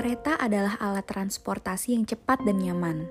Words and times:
Kereta 0.00 0.40
adalah 0.40 0.80
alat 0.80 1.04
transportasi 1.04 1.92
yang 1.92 2.08
cepat 2.08 2.40
dan 2.48 2.56
nyaman. 2.56 3.04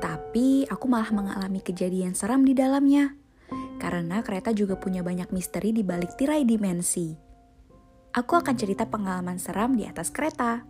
Tapi 0.00 0.64
aku 0.64 0.88
malah 0.88 1.12
mengalami 1.12 1.60
kejadian 1.60 2.16
seram 2.16 2.40
di 2.40 2.56
dalamnya. 2.56 3.12
Karena 3.76 4.24
kereta 4.24 4.48
juga 4.56 4.80
punya 4.80 5.04
banyak 5.04 5.28
misteri 5.28 5.76
di 5.76 5.84
balik 5.84 6.16
tirai 6.16 6.48
dimensi. 6.48 7.12
Aku 8.16 8.32
akan 8.40 8.56
cerita 8.56 8.88
pengalaman 8.88 9.36
seram 9.36 9.76
di 9.76 9.84
atas 9.84 10.08
kereta. 10.08 10.64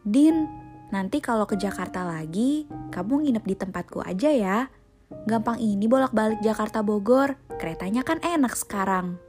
Din, 0.00 0.48
nanti 0.88 1.20
kalau 1.20 1.44
ke 1.44 1.60
Jakarta 1.60 2.08
lagi, 2.08 2.64
kamu 2.88 3.28
nginep 3.28 3.44
di 3.44 3.56
tempatku 3.60 4.00
aja 4.00 4.32
ya. 4.32 4.72
Gampang 5.28 5.60
ini 5.60 5.92
bolak-balik 5.92 6.40
Jakarta 6.40 6.80
Bogor, 6.80 7.36
keretanya 7.60 8.00
kan 8.00 8.16
enak 8.24 8.56
sekarang. 8.56 9.20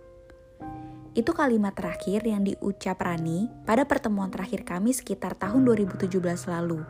Itu 1.14 1.38
kalimat 1.38 1.78
terakhir 1.78 2.26
yang 2.26 2.42
diucap 2.42 2.98
Rani 2.98 3.46
pada 3.70 3.86
pertemuan 3.86 4.34
terakhir 4.34 4.66
kami 4.66 4.98
sekitar 4.98 5.38
tahun 5.38 5.62
2017 5.62 6.10
lalu. 6.50 6.82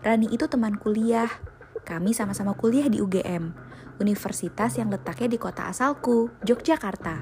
Rani 0.00 0.32
itu 0.32 0.48
teman 0.48 0.80
kuliah. 0.80 1.28
Kami 1.84 2.16
sama-sama 2.16 2.56
kuliah 2.56 2.88
di 2.88 3.04
UGM, 3.04 3.52
universitas 4.00 4.80
yang 4.80 4.88
letaknya 4.88 5.28
di 5.28 5.38
kota 5.38 5.68
asalku, 5.68 6.32
Yogyakarta. 6.46 7.20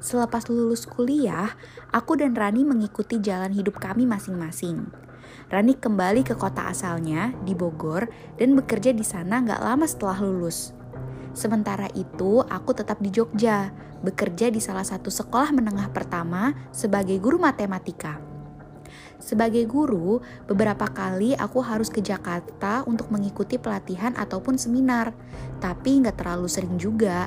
Selepas 0.00 0.48
lulus 0.48 0.88
kuliah, 0.88 1.52
aku 1.92 2.16
dan 2.16 2.32
Rani 2.32 2.64
mengikuti 2.64 3.20
jalan 3.20 3.52
hidup 3.52 3.76
kami 3.76 4.08
masing-masing. 4.08 4.88
Rani 5.52 5.76
kembali 5.76 6.24
ke 6.24 6.32
kota 6.32 6.72
asalnya 6.72 7.36
di 7.44 7.52
Bogor 7.52 8.08
dan 8.40 8.56
bekerja 8.56 8.96
di 8.96 9.04
sana 9.04 9.44
nggak 9.44 9.60
lama 9.60 9.84
setelah 9.84 10.16
lulus. 10.24 10.72
Sementara 11.34 11.90
itu, 11.98 12.40
aku 12.46 12.70
tetap 12.72 13.02
di 13.02 13.10
Jogja, 13.10 13.74
bekerja 14.06 14.54
di 14.54 14.62
salah 14.62 14.86
satu 14.86 15.10
sekolah 15.10 15.50
menengah 15.50 15.90
pertama 15.90 16.54
sebagai 16.70 17.18
guru 17.18 17.42
matematika. 17.42 18.22
Sebagai 19.18 19.66
guru, 19.66 20.22
beberapa 20.46 20.86
kali 20.86 21.34
aku 21.34 21.58
harus 21.64 21.90
ke 21.90 21.98
Jakarta 21.98 22.86
untuk 22.86 23.10
mengikuti 23.10 23.58
pelatihan 23.58 24.14
ataupun 24.14 24.54
seminar, 24.54 25.10
tapi 25.58 25.98
nggak 25.98 26.22
terlalu 26.22 26.46
sering 26.46 26.78
juga. 26.78 27.26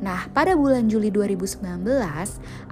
Nah, 0.00 0.32
pada 0.32 0.56
bulan 0.56 0.88
Juli 0.88 1.12
2019, 1.12 1.60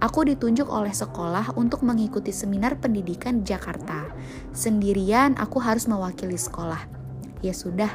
aku 0.01 0.21
ditunjuk 0.33 0.65
oleh 0.65 0.97
sekolah 0.97 1.61
untuk 1.61 1.85
mengikuti 1.85 2.33
seminar 2.33 2.81
pendidikan 2.81 3.45
di 3.45 3.53
Jakarta. 3.53 4.09
Sendirian, 4.57 5.37
aku 5.37 5.61
harus 5.61 5.85
mewakili 5.85 6.41
sekolah. 6.41 6.89
Ya 7.45 7.53
sudah, 7.53 7.93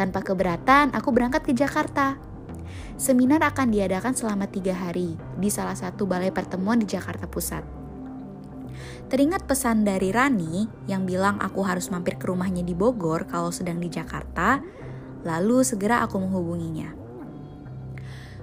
tanpa 0.00 0.24
keberatan, 0.24 0.96
aku 0.96 1.12
berangkat 1.12 1.44
ke 1.44 1.52
Jakarta. 1.52 2.16
Seminar 2.96 3.44
akan 3.44 3.68
diadakan 3.68 4.16
selama 4.16 4.48
tiga 4.48 4.72
hari 4.72 5.20
di 5.36 5.52
salah 5.52 5.76
satu 5.76 6.08
balai 6.08 6.32
pertemuan 6.32 6.80
di 6.80 6.88
Jakarta 6.88 7.28
Pusat. 7.28 7.64
Teringat 9.12 9.44
pesan 9.44 9.84
dari 9.84 10.08
Rani 10.08 10.64
yang 10.88 11.04
bilang 11.04 11.36
aku 11.36 11.60
harus 11.68 11.92
mampir 11.92 12.16
ke 12.16 12.24
rumahnya 12.32 12.64
di 12.64 12.72
Bogor 12.72 13.28
kalau 13.28 13.52
sedang 13.52 13.76
di 13.76 13.92
Jakarta, 13.92 14.64
lalu 15.20 15.60
segera 15.60 16.00
aku 16.00 16.16
menghubunginya. 16.16 16.96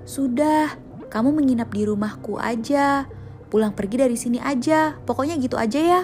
Sudah, 0.05 0.77
kamu 1.09 1.41
menginap 1.41 1.73
di 1.73 1.89
rumahku 1.89 2.37
aja. 2.37 3.09
Pulang 3.49 3.73
pergi 3.73 3.97
dari 3.97 4.13
sini 4.19 4.37
aja. 4.37 4.93
Pokoknya 5.07 5.39
gitu 5.41 5.57
aja 5.57 5.79
ya. 5.79 6.01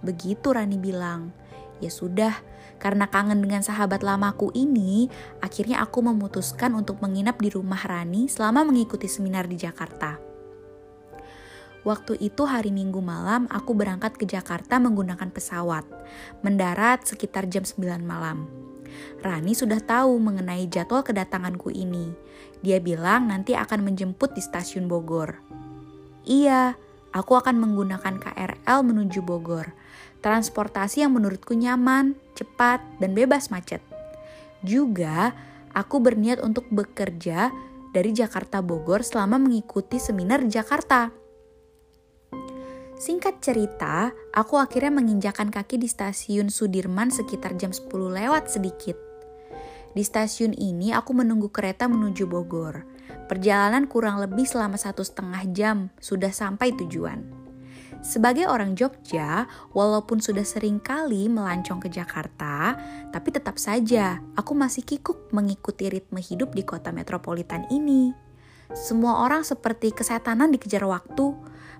Begitu 0.00 0.48
Rani 0.48 0.78
bilang. 0.80 1.41
Ya 1.82 1.90
sudah, 1.90 2.38
karena 2.78 3.10
kangen 3.10 3.42
dengan 3.42 3.66
sahabat 3.66 4.06
lamaku 4.06 4.54
ini, 4.54 5.10
akhirnya 5.42 5.82
aku 5.82 5.98
memutuskan 5.98 6.78
untuk 6.78 7.02
menginap 7.02 7.42
di 7.42 7.50
rumah 7.50 7.82
Rani 7.82 8.30
selama 8.30 8.62
mengikuti 8.62 9.10
seminar 9.10 9.50
di 9.50 9.58
Jakarta. 9.58 10.22
Waktu 11.82 12.14
itu 12.22 12.46
hari 12.46 12.70
Minggu 12.70 13.02
malam 13.02 13.50
aku 13.50 13.74
berangkat 13.74 14.14
ke 14.14 14.22
Jakarta 14.22 14.78
menggunakan 14.78 15.34
pesawat. 15.34 15.82
Mendarat 16.46 17.02
sekitar 17.02 17.50
jam 17.50 17.66
9 17.66 17.98
malam. 18.06 18.46
Rani 19.18 19.50
sudah 19.58 19.82
tahu 19.82 20.22
mengenai 20.22 20.70
jadwal 20.70 21.02
kedatanganku 21.02 21.74
ini. 21.74 22.14
Dia 22.62 22.78
bilang 22.78 23.26
nanti 23.26 23.58
akan 23.58 23.82
menjemput 23.82 24.38
di 24.38 24.42
stasiun 24.42 24.86
Bogor. 24.86 25.42
Iya, 26.22 26.78
aku 27.10 27.34
akan 27.34 27.58
menggunakan 27.58 28.14
KRL 28.22 28.78
menuju 28.86 29.18
Bogor. 29.26 29.74
Transportasi 30.22 31.02
yang 31.02 31.18
menurutku 31.18 31.58
nyaman, 31.58 32.14
cepat, 32.38 32.78
dan 33.02 33.10
bebas 33.12 33.50
macet. 33.50 33.82
Juga, 34.62 35.34
aku 35.74 35.98
berniat 35.98 36.38
untuk 36.38 36.70
bekerja 36.70 37.50
dari 37.90 38.14
Jakarta 38.14 38.62
Bogor 38.62 39.02
selama 39.02 39.42
mengikuti 39.42 39.98
seminar 39.98 40.46
di 40.46 40.54
Jakarta. 40.54 41.10
Singkat 43.02 43.42
cerita, 43.42 44.14
aku 44.30 44.62
akhirnya 44.62 45.02
menginjakan 45.02 45.50
kaki 45.50 45.74
di 45.74 45.90
stasiun 45.90 46.54
Sudirman 46.54 47.10
sekitar 47.10 47.58
jam 47.58 47.74
10 47.74 47.90
lewat 47.90 48.46
sedikit. 48.46 48.94
Di 49.90 50.06
stasiun 50.06 50.54
ini 50.54 50.94
aku 50.94 51.10
menunggu 51.10 51.50
kereta 51.50 51.90
menuju 51.90 52.30
Bogor. 52.30 52.86
Perjalanan 53.26 53.90
kurang 53.90 54.22
lebih 54.22 54.46
selama 54.46 54.78
satu 54.78 55.02
setengah 55.02 55.42
jam 55.50 55.90
sudah 55.98 56.30
sampai 56.30 56.72
tujuan. 56.78 57.41
Sebagai 58.02 58.50
orang 58.50 58.74
Jogja, 58.74 59.46
walaupun 59.70 60.18
sudah 60.18 60.42
sering 60.42 60.82
kali 60.82 61.30
melancong 61.30 61.78
ke 61.78 61.86
Jakarta, 61.86 62.74
tapi 63.14 63.30
tetap 63.30 63.62
saja 63.62 64.18
aku 64.34 64.58
masih 64.58 64.82
kikuk 64.82 65.30
mengikuti 65.30 65.86
ritme 65.86 66.18
hidup 66.18 66.50
di 66.50 66.66
kota 66.66 66.90
metropolitan 66.90 67.62
ini. 67.70 68.10
Semua 68.74 69.22
orang 69.22 69.46
seperti 69.46 69.94
kesetanan 69.94 70.50
dikejar 70.50 70.82
waktu, 70.82 71.30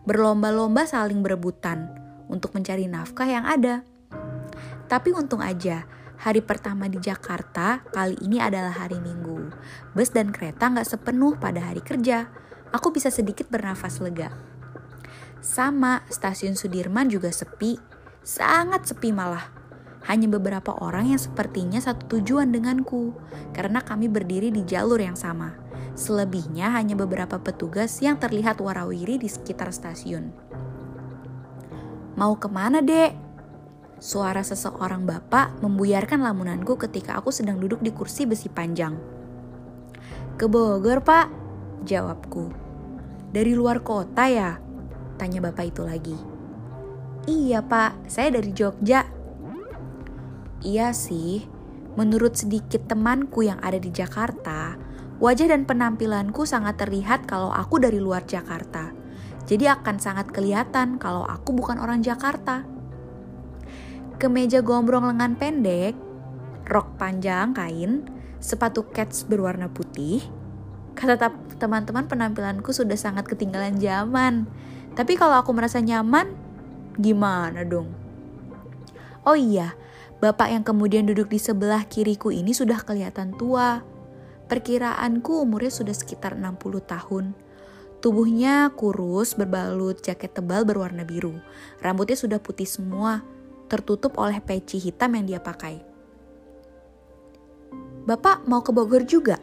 berlomba-lomba 0.06 0.87
saling 0.87 1.27
berebutan 1.27 1.91
untuk 2.31 2.54
mencari 2.54 2.87
nafkah 2.87 3.27
yang 3.27 3.43
ada. 3.43 3.83
Tapi 4.87 5.10
untung 5.10 5.43
aja, 5.43 5.83
hari 6.22 6.39
pertama 6.39 6.87
di 6.87 7.03
Jakarta 7.03 7.83
kali 7.91 8.15
ini 8.22 8.39
adalah 8.39 8.71
hari 8.71 9.03
Minggu. 9.03 9.50
Bus 9.91 10.15
dan 10.15 10.31
kereta 10.31 10.71
nggak 10.71 10.87
sepenuh 10.87 11.34
pada 11.34 11.66
hari 11.66 11.83
kerja. 11.83 12.31
Aku 12.71 12.94
bisa 12.94 13.10
sedikit 13.10 13.50
bernafas 13.50 13.99
lega. 13.99 14.51
Sama, 15.42 16.06
stasiun 16.06 16.54
Sudirman 16.54 17.10
juga 17.10 17.34
sepi. 17.34 17.75
Sangat 18.22 18.86
sepi 18.86 19.10
malah. 19.10 19.50
Hanya 20.06 20.30
beberapa 20.30 20.70
orang 20.78 21.10
yang 21.10 21.19
sepertinya 21.19 21.82
satu 21.82 22.19
tujuan 22.19 22.54
denganku, 22.54 23.10
karena 23.50 23.82
kami 23.82 24.06
berdiri 24.06 24.54
di 24.54 24.62
jalur 24.62 25.03
yang 25.03 25.19
sama. 25.19 25.58
Selebihnya 25.98 26.70
hanya 26.78 26.94
beberapa 26.94 27.42
petugas 27.42 27.98
yang 27.98 28.22
terlihat 28.22 28.62
warawiri 28.62 29.19
di 29.19 29.26
sekitar 29.26 29.75
stasiun. 29.75 30.30
Mau 32.14 32.38
ke 32.38 32.47
mana, 32.47 32.78
dek? 32.78 33.19
Suara 33.98 34.47
seseorang 34.47 35.03
bapak 35.03 35.59
membuyarkan 35.59 36.22
lamunanku 36.22 36.78
ketika 36.78 37.19
aku 37.19 37.34
sedang 37.34 37.59
duduk 37.59 37.82
di 37.82 37.91
kursi 37.91 38.30
besi 38.30 38.47
panjang. 38.47 38.94
Ke 40.38 40.47
Bogor, 40.47 41.03
pak, 41.03 41.26
jawabku. 41.82 42.50
Dari 43.34 43.59
luar 43.59 43.82
kota 43.82 44.26
ya? 44.30 44.72
Tanya 45.22 45.38
bapak 45.38 45.71
itu 45.71 45.87
lagi. 45.87 46.19
Iya, 47.31 47.62
pak, 47.62 48.10
saya 48.10 48.34
dari 48.34 48.50
Jogja. 48.50 49.06
Iya 50.66 50.91
sih, 50.91 51.47
menurut 51.94 52.34
sedikit 52.34 52.91
temanku 52.91 53.47
yang 53.47 53.62
ada 53.62 53.78
di 53.78 53.94
Jakarta, 53.94 54.75
Wajah 55.22 55.55
dan 55.55 55.62
penampilanku 55.62 56.43
sangat 56.43 56.83
terlihat 56.83 57.31
kalau 57.31 57.55
aku 57.55 57.78
dari 57.78 58.03
luar 58.03 58.27
Jakarta. 58.27 58.91
Jadi 59.47 59.71
akan 59.71 60.03
sangat 60.03 60.34
kelihatan 60.34 60.99
kalau 60.99 61.22
aku 61.22 61.54
bukan 61.54 61.78
orang 61.78 62.03
Jakarta. 62.03 62.66
Kemeja 64.19 64.59
gombrong 64.66 65.06
lengan 65.06 65.39
pendek, 65.39 65.94
rok 66.66 66.99
panjang 66.99 67.54
kain, 67.54 68.10
sepatu 68.43 68.91
kets 68.91 69.22
berwarna 69.31 69.71
putih. 69.71 70.27
Kata 70.98 71.30
teman-teman 71.54 72.10
penampilanku 72.10 72.75
sudah 72.75 72.98
sangat 72.98 73.30
ketinggalan 73.30 73.78
zaman. 73.78 74.51
Tapi 74.92 75.16
kalau 75.16 75.41
aku 75.41 75.50
merasa 75.56 75.80
nyaman, 75.80 76.33
gimana 77.00 77.65
dong? 77.65 77.89
Oh 79.24 79.39
iya, 79.39 79.72
bapak 80.21 80.53
yang 80.53 80.65
kemudian 80.66 81.09
duduk 81.09 81.33
di 81.33 81.41
sebelah 81.41 81.86
kiriku 81.89 82.28
ini 82.28 82.53
sudah 82.53 82.83
kelihatan 82.83 83.33
tua 83.39 83.92
Perkiraanku 84.53 85.48
umurnya 85.48 85.72
sudah 85.72 85.97
sekitar 85.97 86.36
60 86.36 86.84
tahun. 86.84 87.33
Tubuhnya 88.04 88.68
kurus, 88.77 89.33
berbalut 89.33 90.04
jaket 90.04 90.36
tebal 90.36 90.68
berwarna 90.68 91.09
biru. 91.09 91.41
Rambutnya 91.80 92.21
sudah 92.21 92.36
putih 92.36 92.68
semua, 92.68 93.24
tertutup 93.72 94.21
oleh 94.21 94.44
peci 94.44 94.77
hitam 94.77 95.16
yang 95.16 95.24
dia 95.24 95.41
pakai. 95.41 95.80
Bapak 98.04 98.44
mau 98.44 98.60
ke 98.60 98.77
Bogor 98.77 99.09
juga? 99.09 99.41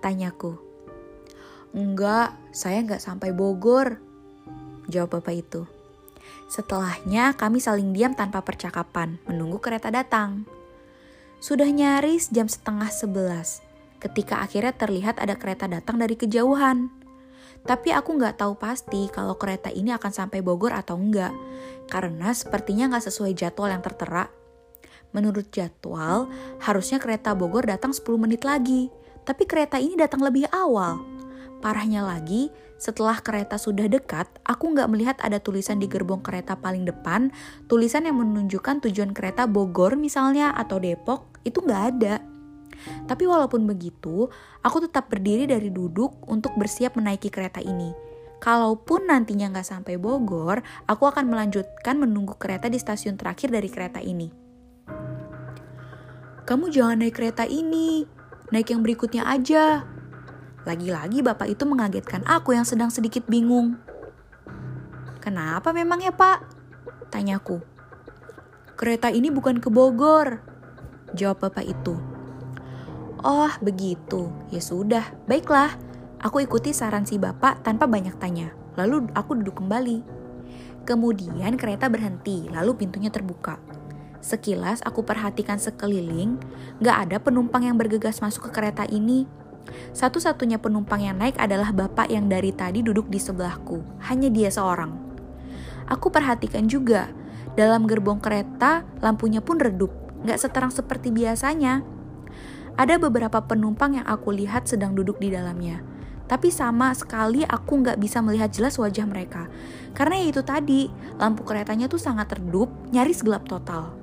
Tanyaku. 0.00 0.56
Enggak, 1.76 2.32
saya 2.48 2.80
nggak 2.80 3.04
sampai 3.04 3.36
Bogor. 3.36 4.00
Jawab 4.88 5.20
bapak 5.20 5.36
itu. 5.36 5.68
Setelahnya 6.48 7.36
kami 7.36 7.60
saling 7.60 7.92
diam 7.92 8.16
tanpa 8.16 8.40
percakapan, 8.40 9.20
menunggu 9.28 9.60
kereta 9.60 9.92
datang. 9.92 10.48
Sudah 11.38 11.68
nyaris 11.68 12.32
jam 12.32 12.48
setengah 12.48 12.88
sebelas 12.90 13.62
ketika 13.98 14.42
akhirnya 14.42 14.74
terlihat 14.74 15.18
ada 15.18 15.34
kereta 15.36 15.66
datang 15.66 15.98
dari 15.98 16.14
kejauhan. 16.14 16.90
Tapi 17.66 17.92
aku 17.92 18.16
nggak 18.16 18.40
tahu 18.40 18.56
pasti 18.56 19.10
kalau 19.10 19.36
kereta 19.36 19.68
ini 19.68 19.92
akan 19.92 20.08
sampai 20.14 20.40
Bogor 20.40 20.72
atau 20.72 20.96
enggak. 20.96 21.34
Karena 21.90 22.32
sepertinya 22.32 22.88
nggak 22.88 23.04
sesuai 23.10 23.34
jadwal 23.34 23.68
yang 23.68 23.82
tertera. 23.82 24.30
Menurut 25.12 25.50
jadwal, 25.50 26.30
harusnya 26.62 27.02
kereta 27.02 27.34
Bogor 27.34 27.66
datang 27.66 27.92
10 27.92 28.04
menit 28.16 28.46
lagi. 28.46 28.88
Tapi 29.26 29.44
kereta 29.44 29.76
ini 29.76 29.98
datang 29.98 30.24
lebih 30.24 30.48
awal. 30.48 31.17
Parahnya 31.58 32.06
lagi, 32.06 32.54
setelah 32.78 33.18
kereta 33.18 33.58
sudah 33.58 33.90
dekat, 33.90 34.30
aku 34.46 34.70
nggak 34.70 34.88
melihat 34.94 35.16
ada 35.18 35.42
tulisan 35.42 35.82
di 35.82 35.90
gerbong 35.90 36.22
kereta 36.22 36.54
paling 36.54 36.86
depan, 36.86 37.34
tulisan 37.66 38.06
yang 38.06 38.22
menunjukkan 38.22 38.86
tujuan 38.86 39.10
kereta 39.10 39.50
Bogor 39.50 39.98
misalnya 39.98 40.54
atau 40.54 40.78
Depok, 40.78 41.42
itu 41.42 41.58
nggak 41.58 41.84
ada. 41.98 42.22
Tapi 43.10 43.26
walaupun 43.26 43.66
begitu, 43.66 44.30
aku 44.62 44.86
tetap 44.86 45.10
berdiri 45.10 45.50
dari 45.50 45.74
duduk 45.74 46.22
untuk 46.30 46.54
bersiap 46.54 46.94
menaiki 46.94 47.26
kereta 47.26 47.58
ini. 47.58 47.90
Kalaupun 48.38 49.10
nantinya 49.10 49.50
nggak 49.50 49.66
sampai 49.66 49.98
Bogor, 49.98 50.62
aku 50.86 51.10
akan 51.10 51.26
melanjutkan 51.26 51.98
menunggu 51.98 52.38
kereta 52.38 52.70
di 52.70 52.78
stasiun 52.78 53.18
terakhir 53.18 53.50
dari 53.50 53.66
kereta 53.66 53.98
ini. 53.98 54.30
Kamu 56.46 56.70
jangan 56.70 57.02
naik 57.02 57.18
kereta 57.18 57.50
ini, 57.50 58.06
naik 58.54 58.70
yang 58.70 58.86
berikutnya 58.86 59.26
aja. 59.26 59.97
Lagi-lagi 60.68 61.24
bapak 61.24 61.48
itu 61.48 61.64
mengagetkan 61.64 62.20
aku 62.28 62.52
yang 62.52 62.68
sedang 62.68 62.92
sedikit 62.92 63.24
bingung. 63.24 63.80
Kenapa 65.24 65.72
memang 65.72 65.96
ya 66.04 66.12
pak? 66.12 66.44
Tanyaku. 67.08 67.64
Kereta 68.76 69.08
ini 69.08 69.32
bukan 69.32 69.64
ke 69.64 69.72
Bogor, 69.72 70.44
jawab 71.16 71.40
bapak 71.48 71.64
itu. 71.64 71.96
Oh, 73.24 73.48
begitu. 73.64 74.28
Ya 74.52 74.60
sudah, 74.60 75.08
baiklah. 75.24 75.72
Aku 76.20 76.44
ikuti 76.44 76.76
saran 76.76 77.08
si 77.08 77.16
bapak 77.16 77.64
tanpa 77.64 77.88
banyak 77.88 78.20
tanya. 78.20 78.52
Lalu 78.76 79.08
aku 79.16 79.40
duduk 79.40 79.64
kembali. 79.64 80.04
Kemudian 80.84 81.56
kereta 81.56 81.88
berhenti, 81.88 82.44
lalu 82.52 82.76
pintunya 82.76 83.08
terbuka. 83.08 83.56
Sekilas 84.20 84.84
aku 84.84 85.00
perhatikan 85.00 85.56
sekeliling, 85.56 86.36
gak 86.84 87.08
ada 87.08 87.16
penumpang 87.24 87.64
yang 87.64 87.80
bergegas 87.80 88.20
masuk 88.20 88.52
ke 88.52 88.60
kereta 88.60 88.84
ini. 88.84 89.24
Satu-satunya 89.92 90.62
penumpang 90.62 91.02
yang 91.02 91.18
naik 91.18 91.36
adalah 91.36 91.74
bapak 91.74 92.08
yang 92.08 92.30
dari 92.30 92.54
tadi 92.54 92.80
duduk 92.80 93.10
di 93.10 93.20
sebelahku. 93.20 93.82
Hanya 94.06 94.28
dia 94.32 94.48
seorang. 94.48 94.94
Aku 95.88 96.12
perhatikan 96.12 96.68
juga, 96.68 97.08
dalam 97.58 97.88
gerbong 97.90 98.22
kereta 98.22 98.86
lampunya 99.02 99.42
pun 99.42 99.58
redup, 99.58 99.90
gak 100.22 100.38
seterang 100.38 100.70
seperti 100.70 101.10
biasanya. 101.10 101.82
Ada 102.78 103.02
beberapa 103.02 103.42
penumpang 103.42 103.98
yang 103.98 104.06
aku 104.06 104.30
lihat 104.30 104.70
sedang 104.70 104.94
duduk 104.94 105.18
di 105.18 105.34
dalamnya. 105.34 105.82
Tapi 106.30 106.54
sama 106.54 106.94
sekali 106.94 107.42
aku 107.42 107.82
nggak 107.82 107.98
bisa 107.98 108.22
melihat 108.22 108.52
jelas 108.54 108.78
wajah 108.78 109.02
mereka. 109.08 109.50
Karena 109.96 110.22
ya 110.22 110.26
itu 110.30 110.46
tadi, 110.46 110.86
lampu 111.18 111.42
keretanya 111.42 111.90
tuh 111.90 111.98
sangat 111.98 112.38
redup, 112.38 112.70
nyaris 112.94 113.26
gelap 113.26 113.50
total. 113.50 113.97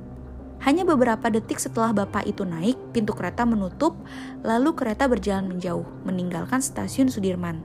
Hanya 0.66 0.82
beberapa 0.82 1.30
detik 1.30 1.62
setelah 1.62 1.94
bapak 1.94 2.26
itu 2.26 2.42
naik, 2.42 2.74
pintu 2.90 3.14
kereta 3.14 3.46
menutup, 3.46 3.94
lalu 4.42 4.74
kereta 4.74 5.06
berjalan 5.06 5.46
menjauh, 5.46 5.86
meninggalkan 6.02 6.58
stasiun 6.58 7.06
Sudirman. 7.06 7.62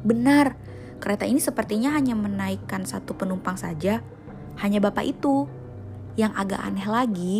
Benar, 0.00 0.56
kereta 1.04 1.28
ini 1.28 1.36
sepertinya 1.36 1.92
hanya 1.92 2.16
menaikkan 2.16 2.88
satu 2.88 3.12
penumpang 3.12 3.60
saja, 3.60 4.00
hanya 4.64 4.80
bapak 4.80 5.04
itu. 5.04 5.44
Yang 6.16 6.32
agak 6.34 6.60
aneh 6.64 6.88
lagi, 6.88 7.34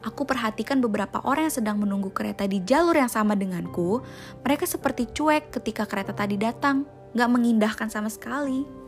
aku 0.00 0.24
perhatikan 0.24 0.80
beberapa 0.80 1.20
orang 1.20 1.52
yang 1.52 1.56
sedang 1.60 1.76
menunggu 1.76 2.08
kereta 2.08 2.48
di 2.48 2.64
jalur 2.64 2.96
yang 2.96 3.12
sama 3.12 3.36
denganku. 3.36 4.00
Mereka 4.40 4.64
seperti 4.64 5.04
cuek 5.12 5.52
ketika 5.52 5.84
kereta 5.84 6.16
tadi 6.16 6.40
datang, 6.40 6.88
gak 7.12 7.28
mengindahkan 7.28 7.92
sama 7.92 8.08
sekali. 8.08 8.83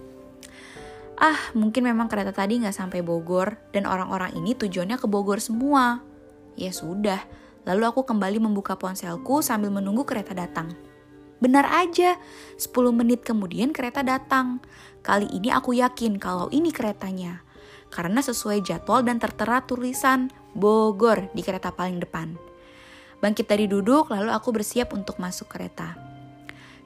Ah, 1.16 1.40
mungkin 1.56 1.88
memang 1.88 2.12
kereta 2.12 2.32
tadi 2.32 2.60
gak 2.60 2.76
sampai 2.76 3.00
Bogor, 3.00 3.56
dan 3.72 3.88
orang-orang 3.88 4.36
ini 4.36 4.52
tujuannya 4.52 5.00
ke 5.00 5.08
Bogor 5.08 5.40
semua. 5.40 6.04
Ya 6.60 6.72
sudah, 6.72 7.24
lalu 7.64 7.88
aku 7.88 8.04
kembali 8.04 8.36
membuka 8.36 8.76
ponselku 8.76 9.40
sambil 9.40 9.72
menunggu 9.72 10.04
kereta 10.04 10.36
datang. 10.36 10.76
Benar 11.40 11.68
aja, 11.68 12.16
10 12.60 12.92
menit 12.92 13.24
kemudian 13.24 13.72
kereta 13.72 14.04
datang. 14.04 14.60
Kali 15.00 15.28
ini 15.32 15.52
aku 15.52 15.76
yakin 15.76 16.20
kalau 16.20 16.48
ini 16.52 16.68
keretanya 16.72 17.46
karena 17.90 18.20
sesuai 18.20 18.60
jadwal 18.66 19.00
dan 19.06 19.16
tertera 19.16 19.62
tulisan 19.62 20.28
Bogor 20.56 21.28
di 21.36 21.40
kereta 21.44 21.72
paling 21.72 22.00
depan. 22.00 22.36
Bangkit 23.20 23.48
dari 23.48 23.68
duduk, 23.68 24.12
lalu 24.12 24.32
aku 24.32 24.52
bersiap 24.52 24.92
untuk 24.92 25.16
masuk 25.16 25.48
kereta. 25.48 25.96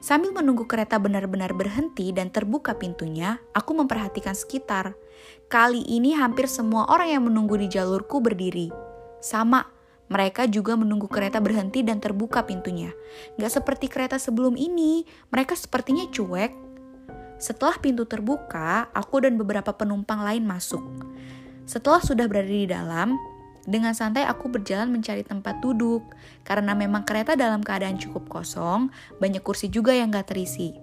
Sambil 0.01 0.33
menunggu 0.33 0.65
kereta 0.65 0.97
benar-benar 0.97 1.53
berhenti 1.53 2.09
dan 2.09 2.33
terbuka 2.33 2.73
pintunya, 2.73 3.37
aku 3.53 3.77
memperhatikan 3.77 4.33
sekitar. 4.33 4.97
Kali 5.45 5.85
ini 5.85 6.17
hampir 6.17 6.49
semua 6.49 6.89
orang 6.89 7.13
yang 7.13 7.23
menunggu 7.29 7.53
di 7.61 7.69
jalurku 7.69 8.17
berdiri. 8.17 8.73
Sama, 9.21 9.61
mereka 10.09 10.49
juga 10.49 10.73
menunggu 10.73 11.05
kereta 11.05 11.37
berhenti 11.37 11.85
dan 11.85 12.01
terbuka 12.01 12.41
pintunya. 12.49 12.89
Gak 13.37 13.61
seperti 13.61 13.85
kereta 13.85 14.17
sebelum 14.17 14.57
ini, 14.57 15.05
mereka 15.29 15.53
sepertinya 15.53 16.09
cuek 16.09 16.71
setelah 17.41 17.73
pintu 17.81 18.05
terbuka, 18.05 18.93
aku 18.93 19.25
dan 19.25 19.33
beberapa 19.33 19.73
penumpang 19.73 20.21
lain 20.21 20.45
masuk. 20.45 20.85
Setelah 21.65 21.97
sudah 21.97 22.29
berada 22.29 22.53
di 22.53 22.69
dalam, 22.69 23.17
dengan 23.69 23.93
santai 23.93 24.25
aku 24.25 24.49
berjalan 24.49 24.89
mencari 24.89 25.21
tempat 25.21 25.61
duduk, 25.61 26.01
karena 26.41 26.73
memang 26.73 27.05
kereta 27.05 27.37
dalam 27.37 27.61
keadaan 27.61 28.01
cukup 28.01 28.25
kosong, 28.29 28.89
banyak 29.21 29.41
kursi 29.45 29.69
juga 29.69 29.93
yang 29.93 30.09
gak 30.09 30.33
terisi. 30.33 30.73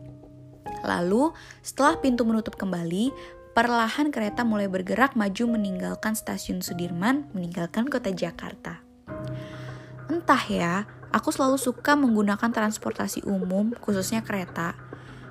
Lalu, 0.87 1.35
setelah 1.59 1.99
pintu 1.99 2.23
menutup 2.23 2.55
kembali, 2.55 3.11
perlahan 3.51 4.15
kereta 4.15 4.47
mulai 4.47 4.71
bergerak 4.71 5.19
maju 5.19 5.59
meninggalkan 5.59 6.15
stasiun 6.15 6.63
Sudirman, 6.63 7.27
meninggalkan 7.35 7.91
kota 7.91 8.15
Jakarta. 8.15 8.79
Entah 10.07 10.43
ya, 10.47 10.87
aku 11.11 11.35
selalu 11.35 11.59
suka 11.59 11.99
menggunakan 11.99 12.55
transportasi 12.55 13.27
umum, 13.27 13.75
khususnya 13.83 14.23
kereta, 14.23 14.79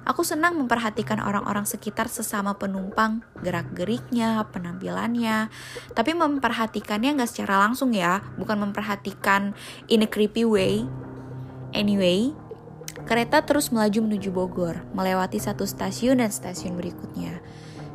Aku 0.08 0.24
senang 0.24 0.56
memperhatikan 0.56 1.20
orang-orang 1.20 1.68
sekitar 1.68 2.08
sesama 2.08 2.56
penumpang, 2.56 3.28
gerak-geriknya, 3.44 4.48
penampilannya. 4.56 5.52
Tapi 5.92 6.16
memperhatikannya 6.16 7.20
nggak 7.20 7.28
secara 7.28 7.60
langsung 7.68 7.92
ya, 7.92 8.24
bukan 8.40 8.56
memperhatikan 8.64 9.52
in 9.92 10.08
a 10.08 10.08
creepy 10.08 10.48
way. 10.48 10.88
Anyway, 11.76 12.32
kereta 13.04 13.44
terus 13.44 13.68
melaju 13.68 14.08
menuju 14.08 14.32
Bogor, 14.32 14.80
melewati 14.96 15.44
satu 15.44 15.68
stasiun 15.68 16.24
dan 16.24 16.32
stasiun 16.32 16.80
berikutnya. 16.80 17.44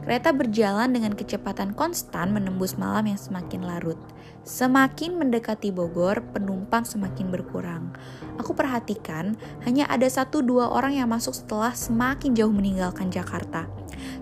Kereta 0.04 0.36
berjalan 0.36 0.92
dengan 0.92 1.16
kecepatan 1.16 1.72
konstan 1.72 2.36
menembus 2.36 2.76
malam 2.76 3.08
yang 3.08 3.16
semakin 3.16 3.64
larut. 3.64 3.96
Semakin 4.42 5.22
mendekati 5.22 5.70
Bogor, 5.70 6.18
penumpang 6.34 6.82
semakin 6.82 7.30
berkurang. 7.30 7.94
Aku 8.42 8.58
perhatikan, 8.58 9.38
hanya 9.62 9.86
ada 9.86 10.10
satu 10.10 10.42
dua 10.42 10.66
orang 10.66 10.98
yang 10.98 11.06
masuk 11.06 11.30
setelah 11.30 11.70
semakin 11.70 12.34
jauh 12.34 12.50
meninggalkan 12.50 13.06
Jakarta. 13.06 13.70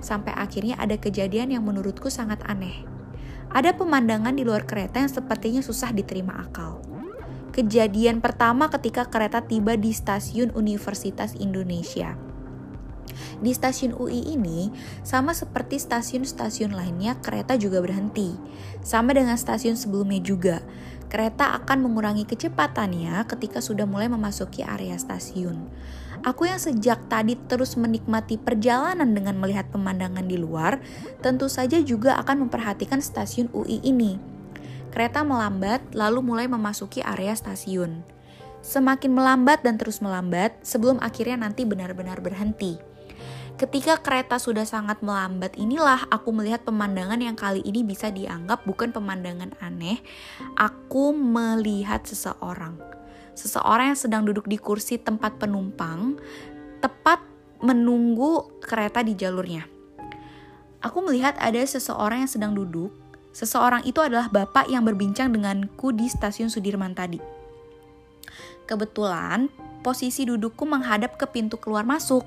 Sampai 0.05 0.37
akhirnya 0.37 0.77
ada 0.77 1.01
kejadian 1.01 1.57
yang 1.57 1.65
menurutku 1.65 2.13
sangat 2.13 2.45
aneh. 2.45 2.85
Ada 3.49 3.73
pemandangan 3.73 4.37
di 4.37 4.45
luar 4.45 4.69
kereta 4.69 5.01
yang 5.01 5.09
sepertinya 5.09 5.65
susah 5.65 5.89
diterima 5.89 6.37
akal. 6.37 6.85
Kejadian 7.57 8.21
pertama 8.21 8.69
ketika 8.69 9.09
kereta 9.09 9.41
tiba 9.41 9.73
di 9.81 9.89
stasiun 9.91 10.53
Universitas 10.53 11.33
Indonesia. 11.33 12.15
Di 13.41 13.51
stasiun 13.55 13.97
UI 13.97 14.35
ini, 14.35 14.73
sama 15.07 15.33
seperti 15.33 15.81
stasiun-stasiun 15.81 16.75
lainnya, 16.75 17.19
kereta 17.21 17.57
juga 17.57 17.81
berhenti. 17.81 18.35
Sama 18.81 19.15
dengan 19.17 19.39
stasiun 19.39 19.77
sebelumnya 19.79 20.21
juga, 20.21 20.57
kereta 21.11 21.59
akan 21.59 21.91
mengurangi 21.91 22.25
kecepatannya 22.25 23.27
ketika 23.27 23.59
sudah 23.59 23.85
mulai 23.85 24.07
memasuki 24.07 24.63
area 24.63 24.95
stasiun. 24.95 25.67
Aku 26.21 26.45
yang 26.45 26.61
sejak 26.61 27.09
tadi 27.09 27.33
terus 27.49 27.81
menikmati 27.81 28.37
perjalanan 28.37 29.09
dengan 29.17 29.41
melihat 29.41 29.73
pemandangan 29.73 30.29
di 30.29 30.37
luar, 30.37 30.77
tentu 31.25 31.49
saja 31.49 31.81
juga 31.81 32.21
akan 32.21 32.47
memperhatikan 32.47 33.01
stasiun 33.01 33.49
UI 33.57 33.81
ini. 33.81 34.21
Kereta 34.93 35.25
melambat 35.25 35.97
lalu 35.97 36.21
mulai 36.21 36.47
memasuki 36.51 37.01
area 37.01 37.33
stasiun. 37.33 38.05
Semakin 38.61 39.17
melambat 39.17 39.65
dan 39.65 39.81
terus 39.81 40.05
melambat 40.05 40.53
sebelum 40.61 41.01
akhirnya 41.01 41.41
nanti 41.41 41.65
benar-benar 41.65 42.21
berhenti. 42.21 42.77
Ketika 43.61 44.01
kereta 44.01 44.41
sudah 44.41 44.65
sangat 44.65 45.05
melambat 45.05 45.53
inilah 45.61 46.09
aku 46.09 46.33
melihat 46.33 46.65
pemandangan 46.65 47.21
yang 47.21 47.37
kali 47.37 47.61
ini 47.61 47.85
bisa 47.85 48.09
dianggap 48.09 48.65
bukan 48.65 48.89
pemandangan 48.89 49.53
aneh. 49.61 50.01
Aku 50.57 51.13
melihat 51.13 52.01
seseorang. 52.09 52.81
Seseorang 53.37 53.93
yang 53.93 54.01
sedang 54.01 54.25
duduk 54.25 54.49
di 54.49 54.57
kursi 54.57 54.97
tempat 54.97 55.37
penumpang 55.37 56.17
tepat 56.81 57.21
menunggu 57.61 58.49
kereta 58.65 59.05
di 59.05 59.13
jalurnya. 59.13 59.69
Aku 60.81 61.05
melihat 61.05 61.37
ada 61.37 61.61
seseorang 61.61 62.25
yang 62.25 62.33
sedang 62.33 62.57
duduk. 62.57 62.89
Seseorang 63.37 63.85
itu 63.85 64.01
adalah 64.01 64.33
bapak 64.33 64.73
yang 64.73 64.89
berbincang 64.89 65.37
denganku 65.37 65.93
di 65.93 66.09
stasiun 66.09 66.49
Sudirman 66.49 66.97
tadi. 66.97 67.21
Kebetulan 68.65 69.53
posisi 69.85 70.25
dudukku 70.25 70.65
menghadap 70.65 71.21
ke 71.21 71.29
pintu 71.29 71.61
keluar 71.61 71.85
masuk 71.85 72.25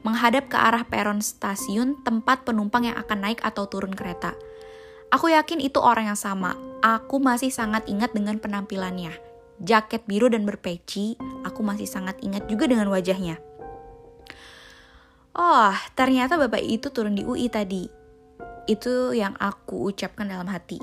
menghadap 0.00 0.48
ke 0.48 0.56
arah 0.56 0.84
peron 0.88 1.20
stasiun 1.20 2.00
tempat 2.02 2.48
penumpang 2.48 2.88
yang 2.88 2.96
akan 2.96 3.18
naik 3.20 3.40
atau 3.44 3.68
turun 3.68 3.92
kereta. 3.92 4.32
Aku 5.10 5.26
yakin 5.26 5.58
itu 5.58 5.82
orang 5.82 6.14
yang 6.14 6.20
sama. 6.20 6.54
Aku 6.80 7.18
masih 7.18 7.50
sangat 7.50 7.84
ingat 7.90 8.14
dengan 8.14 8.38
penampilannya. 8.38 9.12
Jaket 9.60 10.08
biru 10.08 10.32
dan 10.32 10.48
berpeci, 10.48 11.20
aku 11.44 11.60
masih 11.60 11.84
sangat 11.84 12.16
ingat 12.24 12.48
juga 12.48 12.64
dengan 12.70 12.88
wajahnya. 12.88 13.36
Oh, 15.36 15.74
ternyata 15.98 16.40
bapak 16.40 16.62
itu 16.64 16.88
turun 16.88 17.18
di 17.18 17.26
UI 17.26 17.52
tadi. 17.52 17.90
Itu 18.70 19.12
yang 19.12 19.36
aku 19.36 19.92
ucapkan 19.92 20.30
dalam 20.30 20.48
hati. 20.48 20.80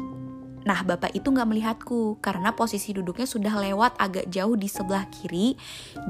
Nah, 0.67 0.83
bapak 0.83 1.15
itu 1.15 1.31
nggak 1.31 1.47
melihatku 1.47 2.19
karena 2.19 2.51
posisi 2.51 2.91
duduknya 2.91 3.23
sudah 3.23 3.55
lewat 3.55 3.95
agak 3.95 4.27
jauh 4.27 4.59
di 4.59 4.67
sebelah 4.67 5.07
kiri. 5.07 5.55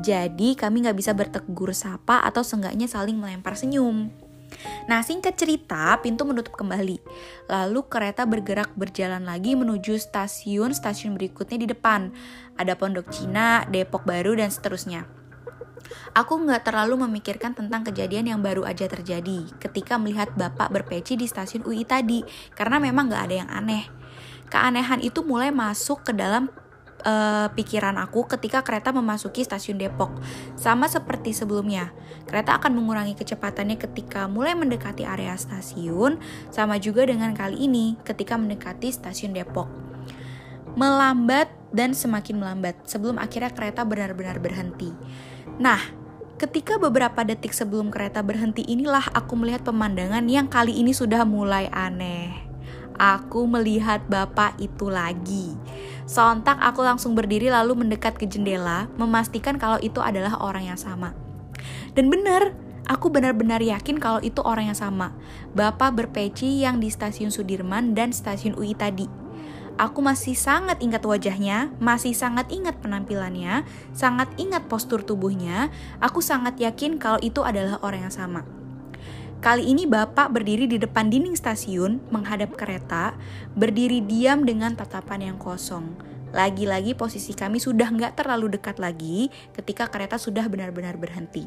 Jadi 0.01 0.57
kami 0.57 0.81
nggak 0.81 0.97
bisa 0.97 1.13
bertegur 1.13 1.77
sapa 1.77 2.25
atau 2.25 2.41
seenggaknya 2.41 2.89
saling 2.89 3.21
melempar 3.21 3.53
senyum. 3.53 4.09
Nah, 4.89 5.05
singkat 5.05 5.37
cerita, 5.37 5.93
pintu 6.01 6.25
menutup 6.25 6.57
kembali. 6.57 6.97
Lalu 7.53 7.79
kereta 7.85 8.25
bergerak 8.25 8.73
berjalan 8.73 9.21
lagi 9.29 9.53
menuju 9.53 10.01
stasiun-stasiun 10.01 11.13
berikutnya 11.13 11.61
di 11.61 11.67
depan. 11.69 12.09
Ada 12.57 12.73
Pondok 12.73 13.13
Cina, 13.13 13.61
Depok 13.69 14.09
Baru, 14.09 14.33
dan 14.33 14.49
seterusnya. 14.49 15.05
Aku 16.17 16.41
nggak 16.41 16.65
terlalu 16.65 17.05
memikirkan 17.05 17.53
tentang 17.53 17.85
kejadian 17.85 18.25
yang 18.33 18.41
baru 18.41 18.65
aja 18.65 18.89
terjadi 18.89 19.45
ketika 19.61 20.01
melihat 20.01 20.33
bapak 20.33 20.73
berpeci 20.73 21.13
di 21.13 21.29
stasiun 21.29 21.61
UI 21.61 21.85
tadi, 21.85 22.25
karena 22.57 22.81
memang 22.81 23.13
nggak 23.13 23.23
ada 23.29 23.35
yang 23.45 23.51
aneh 23.53 23.85
keanehan 24.47 25.03
itu 25.03 25.23
mulai 25.23 25.51
masuk 25.51 26.07
ke 26.07 26.11
dalam 26.15 26.47
uh, 27.03 27.47
pikiran 27.53 27.95
aku 27.99 28.25
ketika 28.25 28.63
kereta 28.63 28.89
memasuki 28.95 29.43
stasiun 29.43 29.77
Depok. 29.77 30.11
Sama 30.57 30.89
seperti 30.89 31.35
sebelumnya, 31.35 31.91
kereta 32.25 32.57
akan 32.57 32.73
mengurangi 32.73 33.13
kecepatannya 33.13 33.77
ketika 33.77 34.25
mulai 34.25 34.55
mendekati 34.57 35.03
area 35.05 35.35
stasiun, 35.35 36.17
sama 36.49 36.79
juga 36.81 37.05
dengan 37.05 37.35
kali 37.35 37.67
ini 37.67 37.99
ketika 38.01 38.39
mendekati 38.39 38.89
stasiun 38.89 39.35
Depok. 39.35 39.69
Melambat 40.77 41.49
dan 41.73 41.91
semakin 41.97 42.37
melambat 42.37 42.85
sebelum 42.85 43.17
akhirnya 43.17 43.49
kereta 43.51 43.81
benar-benar 43.81 44.37
berhenti. 44.37 44.93
Nah, 45.57 45.81
ketika 46.37 46.77
beberapa 46.77 47.25
detik 47.25 47.51
sebelum 47.51 47.89
kereta 47.89 48.21
berhenti 48.21 48.61
inilah 48.61 49.09
aku 49.09 49.33
melihat 49.33 49.65
pemandangan 49.65 50.21
yang 50.29 50.45
kali 50.45 50.77
ini 50.77 50.93
sudah 50.93 51.25
mulai 51.25 51.65
aneh 51.73 52.46
aku 52.97 53.45
melihat 53.45 54.03
bapak 54.09 54.57
itu 54.61 54.89
lagi. 54.91 55.53
Sontak 56.09 56.57
aku 56.59 56.83
langsung 56.83 57.13
berdiri 57.13 57.49
lalu 57.49 57.77
mendekat 57.85 58.17
ke 58.17 58.25
jendela, 58.25 58.89
memastikan 58.97 59.55
kalau 59.61 59.77
itu 59.79 60.01
adalah 60.03 60.37
orang 60.41 60.69
yang 60.73 60.79
sama. 60.79 61.13
Dan 61.93 62.13
benar, 62.13 62.53
aku 62.85 63.09
benar-benar 63.09 63.61
yakin 63.61 63.97
kalau 63.97 64.21
itu 64.21 64.41
orang 64.41 64.73
yang 64.73 64.77
sama. 64.77 65.13
Bapak 65.53 65.93
berpeci 65.97 66.61
yang 66.61 66.77
di 66.77 66.89
stasiun 66.89 67.29
Sudirman 67.33 67.93
dan 67.97 68.13
stasiun 68.13 68.57
UI 68.57 68.73
tadi. 68.73 69.07
Aku 69.77 70.01
masih 70.01 70.33
sangat 70.33 70.81
ingat 70.81 71.05
wajahnya, 71.05 71.69
masih 71.77 72.17
sangat 72.17 72.49
ingat 72.49 72.81
penampilannya, 72.81 73.61
sangat 73.93 74.25
ingat 74.41 74.65
postur 74.65 75.05
tubuhnya. 75.05 75.69
Aku 76.01 76.17
sangat 76.17 76.57
yakin 76.57 76.97
kalau 76.97 77.21
itu 77.21 77.45
adalah 77.45 77.77
orang 77.85 78.09
yang 78.09 78.13
sama. 78.13 78.41
Kali 79.37 79.69
ini 79.69 79.85
bapak 79.85 80.33
berdiri 80.33 80.65
di 80.65 80.81
depan 80.81 81.13
dinding 81.13 81.37
stasiun, 81.37 82.01
menghadap 82.09 82.57
kereta, 82.57 83.13
berdiri 83.53 84.01
diam 84.01 84.41
dengan 84.41 84.73
tatapan 84.73 85.29
yang 85.29 85.37
kosong. 85.37 85.93
Lagi-lagi 86.33 86.97
posisi 86.97 87.37
kami 87.37 87.61
sudah 87.61 87.85
nggak 87.85 88.17
terlalu 88.17 88.57
dekat 88.57 88.81
lagi 88.81 89.29
ketika 89.53 89.93
kereta 89.93 90.17
sudah 90.17 90.49
benar-benar 90.49 90.97
berhenti. 90.97 91.45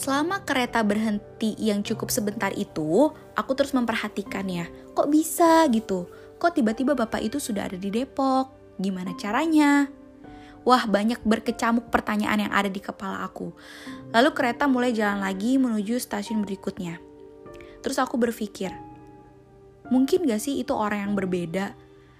Selama 0.00 0.42
kereta 0.42 0.80
berhenti 0.80 1.54
yang 1.60 1.84
cukup 1.84 2.08
sebentar 2.08 2.50
itu, 2.56 3.12
aku 3.36 3.52
terus 3.52 3.76
memperhatikannya. 3.76 4.96
Kok 4.96 5.08
bisa 5.12 5.68
gitu? 5.68 6.08
Kok 6.40 6.56
tiba-tiba 6.56 6.96
bapak 6.96 7.20
itu 7.20 7.36
sudah 7.36 7.68
ada 7.68 7.76
di 7.76 7.92
Depok? 7.92 8.76
Gimana 8.80 9.12
caranya? 9.14 9.92
Wah, 10.66 10.82
banyak 10.82 11.22
berkecamuk 11.22 11.94
pertanyaan 11.94 12.50
yang 12.50 12.52
ada 12.52 12.66
di 12.66 12.82
kepala 12.82 13.22
aku. 13.22 13.54
Lalu 14.10 14.34
kereta 14.34 14.66
mulai 14.66 14.90
jalan 14.90 15.22
lagi 15.22 15.62
menuju 15.62 15.94
stasiun 16.02 16.42
berikutnya. 16.42 16.98
Terus 17.86 18.02
aku 18.02 18.18
berpikir, 18.18 18.74
mungkin 19.94 20.26
gak 20.26 20.42
sih 20.42 20.58
itu 20.58 20.74
orang 20.74 21.06
yang 21.06 21.14
berbeda? 21.14 21.70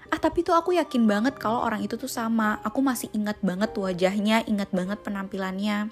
Ah, 0.07 0.23
tapi 0.23 0.47
tuh 0.47 0.55
aku 0.55 0.79
yakin 0.79 1.11
banget 1.11 1.35
kalau 1.43 1.67
orang 1.67 1.83
itu 1.83 1.99
tuh 1.99 2.07
sama. 2.07 2.63
Aku 2.63 2.79
masih 2.79 3.11
ingat 3.11 3.43
banget 3.43 3.75
wajahnya, 3.75 4.47
ingat 4.47 4.71
banget 4.71 5.03
penampilannya. 5.03 5.91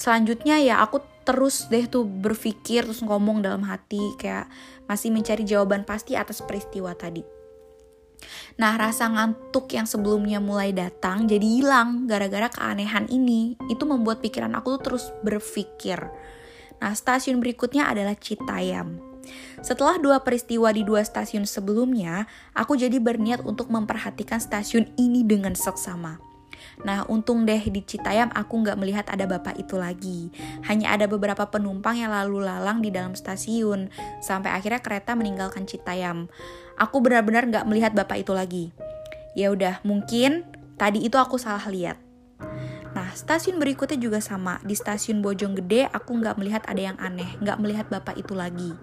Selanjutnya 0.00 0.56
ya 0.64 0.80
aku 0.80 1.04
terus 1.28 1.68
deh 1.68 1.84
tuh 1.84 2.08
berpikir 2.08 2.88
terus 2.88 3.04
ngomong 3.04 3.44
dalam 3.44 3.68
hati 3.68 4.16
kayak 4.16 4.48
masih 4.88 5.12
mencari 5.12 5.44
jawaban 5.44 5.84
pasti 5.84 6.16
atas 6.16 6.40
peristiwa 6.40 6.96
tadi. 6.96 7.39
Nah, 8.60 8.76
rasa 8.76 9.08
ngantuk 9.08 9.72
yang 9.72 9.88
sebelumnya 9.88 10.38
mulai 10.38 10.70
datang 10.70 11.24
jadi 11.24 11.44
hilang 11.44 12.04
gara-gara 12.04 12.52
keanehan 12.52 13.08
ini. 13.08 13.56
Itu 13.72 13.88
membuat 13.88 14.20
pikiran 14.20 14.52
aku 14.56 14.78
tuh 14.78 14.82
terus 14.92 15.04
berpikir. 15.24 15.98
Nah, 16.80 16.92
stasiun 16.92 17.40
berikutnya 17.40 17.88
adalah 17.88 18.16
Citayam. 18.16 19.00
Setelah 19.60 20.00
dua 20.00 20.24
peristiwa 20.24 20.72
di 20.72 20.80
dua 20.80 21.04
stasiun 21.04 21.44
sebelumnya, 21.44 22.24
aku 22.56 22.76
jadi 22.80 22.96
berniat 22.96 23.44
untuk 23.44 23.68
memperhatikan 23.68 24.40
stasiun 24.40 24.88
ini 24.96 25.20
dengan 25.20 25.52
seksama. 25.52 26.29
Nah, 26.80 27.04
untung 27.08 27.44
deh 27.44 27.60
di 27.60 27.84
Citayam 27.84 28.32
aku 28.32 28.64
nggak 28.64 28.78
melihat 28.80 29.06
ada 29.12 29.28
bapak 29.28 29.60
itu 29.60 29.76
lagi. 29.76 30.32
Hanya 30.64 30.96
ada 30.96 31.04
beberapa 31.04 31.48
penumpang 31.48 32.00
yang 32.00 32.12
lalu 32.12 32.44
lalang 32.44 32.80
di 32.80 32.88
dalam 32.88 33.12
stasiun, 33.12 33.92
sampai 34.24 34.52
akhirnya 34.54 34.80
kereta 34.80 35.12
meninggalkan 35.12 35.68
Citayam 35.68 36.32
aku 36.80 37.04
benar-benar 37.04 37.44
nggak 37.44 37.68
melihat 37.68 37.92
bapak 37.92 38.24
itu 38.24 38.32
lagi. 38.32 38.64
Ya 39.36 39.52
udah, 39.52 39.84
mungkin 39.84 40.48
tadi 40.80 41.04
itu 41.04 41.20
aku 41.20 41.36
salah 41.36 41.62
lihat. 41.68 42.00
Nah, 42.90 43.14
stasiun 43.14 43.60
berikutnya 43.60 44.00
juga 44.00 44.18
sama. 44.18 44.58
Di 44.64 44.74
stasiun 44.74 45.22
Bojonggede, 45.22 45.86
aku 45.92 46.18
nggak 46.18 46.40
melihat 46.40 46.64
ada 46.66 46.80
yang 46.80 46.98
aneh, 46.98 47.28
nggak 47.38 47.60
melihat 47.62 47.86
bapak 47.86 48.18
itu 48.18 48.34
lagi. 48.34 48.74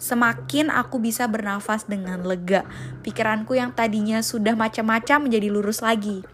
Semakin 0.00 0.74
aku 0.74 0.98
bisa 0.98 1.30
bernafas 1.30 1.86
dengan 1.86 2.26
lega, 2.26 2.66
pikiranku 3.06 3.54
yang 3.54 3.70
tadinya 3.70 4.18
sudah 4.26 4.58
macam-macam 4.58 5.30
menjadi 5.30 5.48
lurus 5.54 5.86
lagi. 5.86 6.26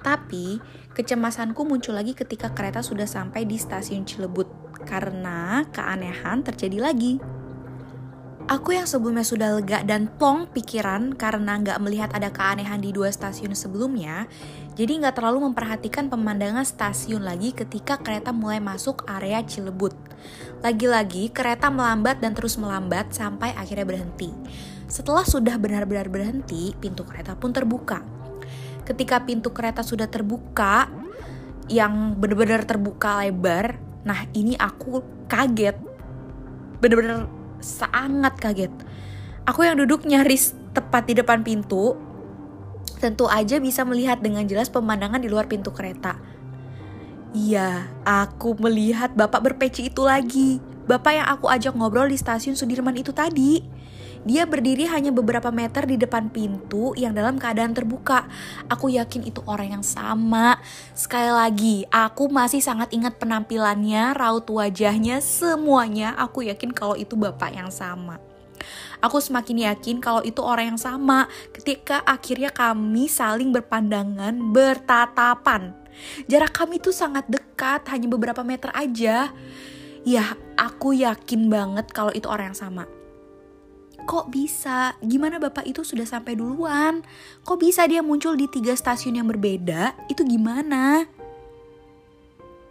Tapi, 0.00 0.60
kecemasanku 0.96 1.60
muncul 1.68 1.92
lagi 1.92 2.16
ketika 2.16 2.56
kereta 2.56 2.80
sudah 2.80 3.04
sampai 3.04 3.44
di 3.44 3.60
stasiun 3.60 4.08
Cilebut, 4.08 4.48
karena 4.88 5.68
keanehan 5.68 6.40
terjadi 6.40 6.80
lagi. 6.80 7.20
Aku 8.50 8.74
yang 8.74 8.82
sebelumnya 8.82 9.22
sudah 9.22 9.54
lega 9.62 9.86
dan 9.86 10.10
plong 10.10 10.50
pikiran 10.50 11.14
karena 11.14 11.54
nggak 11.62 11.78
melihat 11.86 12.10
ada 12.10 12.34
keanehan 12.34 12.82
di 12.82 12.90
dua 12.90 13.06
stasiun 13.06 13.54
sebelumnya, 13.54 14.26
jadi 14.74 14.98
nggak 14.98 15.22
terlalu 15.22 15.46
memperhatikan 15.46 16.10
pemandangan 16.10 16.66
stasiun 16.66 17.22
lagi 17.22 17.54
ketika 17.54 18.02
kereta 18.02 18.34
mulai 18.34 18.58
masuk 18.58 19.06
area 19.06 19.38
Cilebut. 19.46 19.94
Lagi-lagi 20.66 21.30
kereta 21.30 21.70
melambat 21.70 22.18
dan 22.18 22.34
terus 22.34 22.58
melambat 22.58 23.14
sampai 23.14 23.54
akhirnya 23.54 23.86
berhenti. 23.86 24.34
Setelah 24.90 25.22
sudah 25.22 25.54
benar-benar 25.54 26.10
berhenti, 26.10 26.74
pintu 26.74 27.06
kereta 27.06 27.38
pun 27.38 27.54
terbuka. 27.54 28.19
Ketika 28.90 29.22
pintu 29.22 29.54
kereta 29.54 29.86
sudah 29.86 30.10
terbuka, 30.10 30.90
yang 31.70 32.18
benar-benar 32.18 32.66
terbuka 32.66 33.22
lebar, 33.22 33.78
nah 34.02 34.26
ini 34.34 34.58
aku 34.58 35.06
kaget. 35.30 35.78
Bener-bener 36.82 37.30
sangat 37.62 38.34
kaget. 38.42 38.74
Aku 39.46 39.62
yang 39.62 39.78
duduk 39.78 40.02
nyaris 40.02 40.58
tepat 40.74 41.06
di 41.06 41.14
depan 41.14 41.46
pintu, 41.46 41.94
tentu 42.98 43.30
aja 43.30 43.62
bisa 43.62 43.86
melihat 43.86 44.18
dengan 44.18 44.42
jelas 44.50 44.66
pemandangan 44.66 45.22
di 45.22 45.30
luar 45.30 45.46
pintu 45.46 45.70
kereta. 45.70 46.18
Iya, 47.30 47.86
aku 48.02 48.58
melihat 48.58 49.14
bapak 49.14 49.38
berpeci 49.54 49.86
itu 49.86 50.02
lagi. 50.02 50.58
Bapak 50.90 51.12
yang 51.14 51.28
aku 51.30 51.46
ajak 51.46 51.78
ngobrol 51.78 52.10
di 52.10 52.18
stasiun 52.18 52.58
Sudirman 52.58 52.98
itu 52.98 53.14
tadi. 53.14 53.62
Dia 54.20 54.44
berdiri 54.44 54.84
hanya 54.84 55.08
beberapa 55.08 55.48
meter 55.48 55.88
di 55.88 55.96
depan 55.96 56.28
pintu 56.28 56.92
yang 56.92 57.16
dalam 57.16 57.40
keadaan 57.40 57.72
terbuka. 57.72 58.28
Aku 58.68 58.92
yakin 58.92 59.24
itu 59.24 59.40
orang 59.48 59.80
yang 59.80 59.84
sama. 59.84 60.60
Sekali 60.92 61.32
lagi, 61.32 61.76
aku 61.88 62.28
masih 62.28 62.60
sangat 62.60 62.92
ingat 62.92 63.16
penampilannya, 63.16 64.12
raut 64.12 64.44
wajahnya, 64.44 65.24
semuanya. 65.24 66.12
Aku 66.20 66.44
yakin 66.44 66.76
kalau 66.76 67.00
itu 67.00 67.16
bapak 67.16 67.56
yang 67.56 67.72
sama. 67.72 68.20
Aku 69.00 69.24
semakin 69.24 69.72
yakin 69.72 70.04
kalau 70.04 70.20
itu 70.20 70.44
orang 70.44 70.76
yang 70.76 70.80
sama 70.80 71.24
ketika 71.56 72.04
akhirnya 72.04 72.52
kami 72.52 73.08
saling 73.08 73.56
berpandangan, 73.56 74.36
bertatapan. 74.52 75.72
Jarak 76.28 76.52
kami 76.52 76.76
itu 76.76 76.92
sangat 76.92 77.24
dekat, 77.32 77.88
hanya 77.88 78.04
beberapa 78.12 78.44
meter 78.44 78.68
aja. 78.76 79.32
Ya, 80.04 80.24
aku 80.60 80.92
yakin 80.92 81.48
banget 81.48 81.88
kalau 81.88 82.12
itu 82.12 82.28
orang 82.28 82.52
yang 82.52 82.60
sama 82.60 82.99
kok 84.10 84.26
bisa? 84.26 84.98
Gimana 84.98 85.38
bapak 85.38 85.70
itu 85.70 85.86
sudah 85.86 86.02
sampai 86.02 86.34
duluan? 86.34 87.06
Kok 87.46 87.62
bisa 87.62 87.86
dia 87.86 88.02
muncul 88.02 88.34
di 88.34 88.50
tiga 88.50 88.74
stasiun 88.74 89.22
yang 89.22 89.30
berbeda? 89.30 89.94
Itu 90.10 90.26
gimana? 90.26 91.06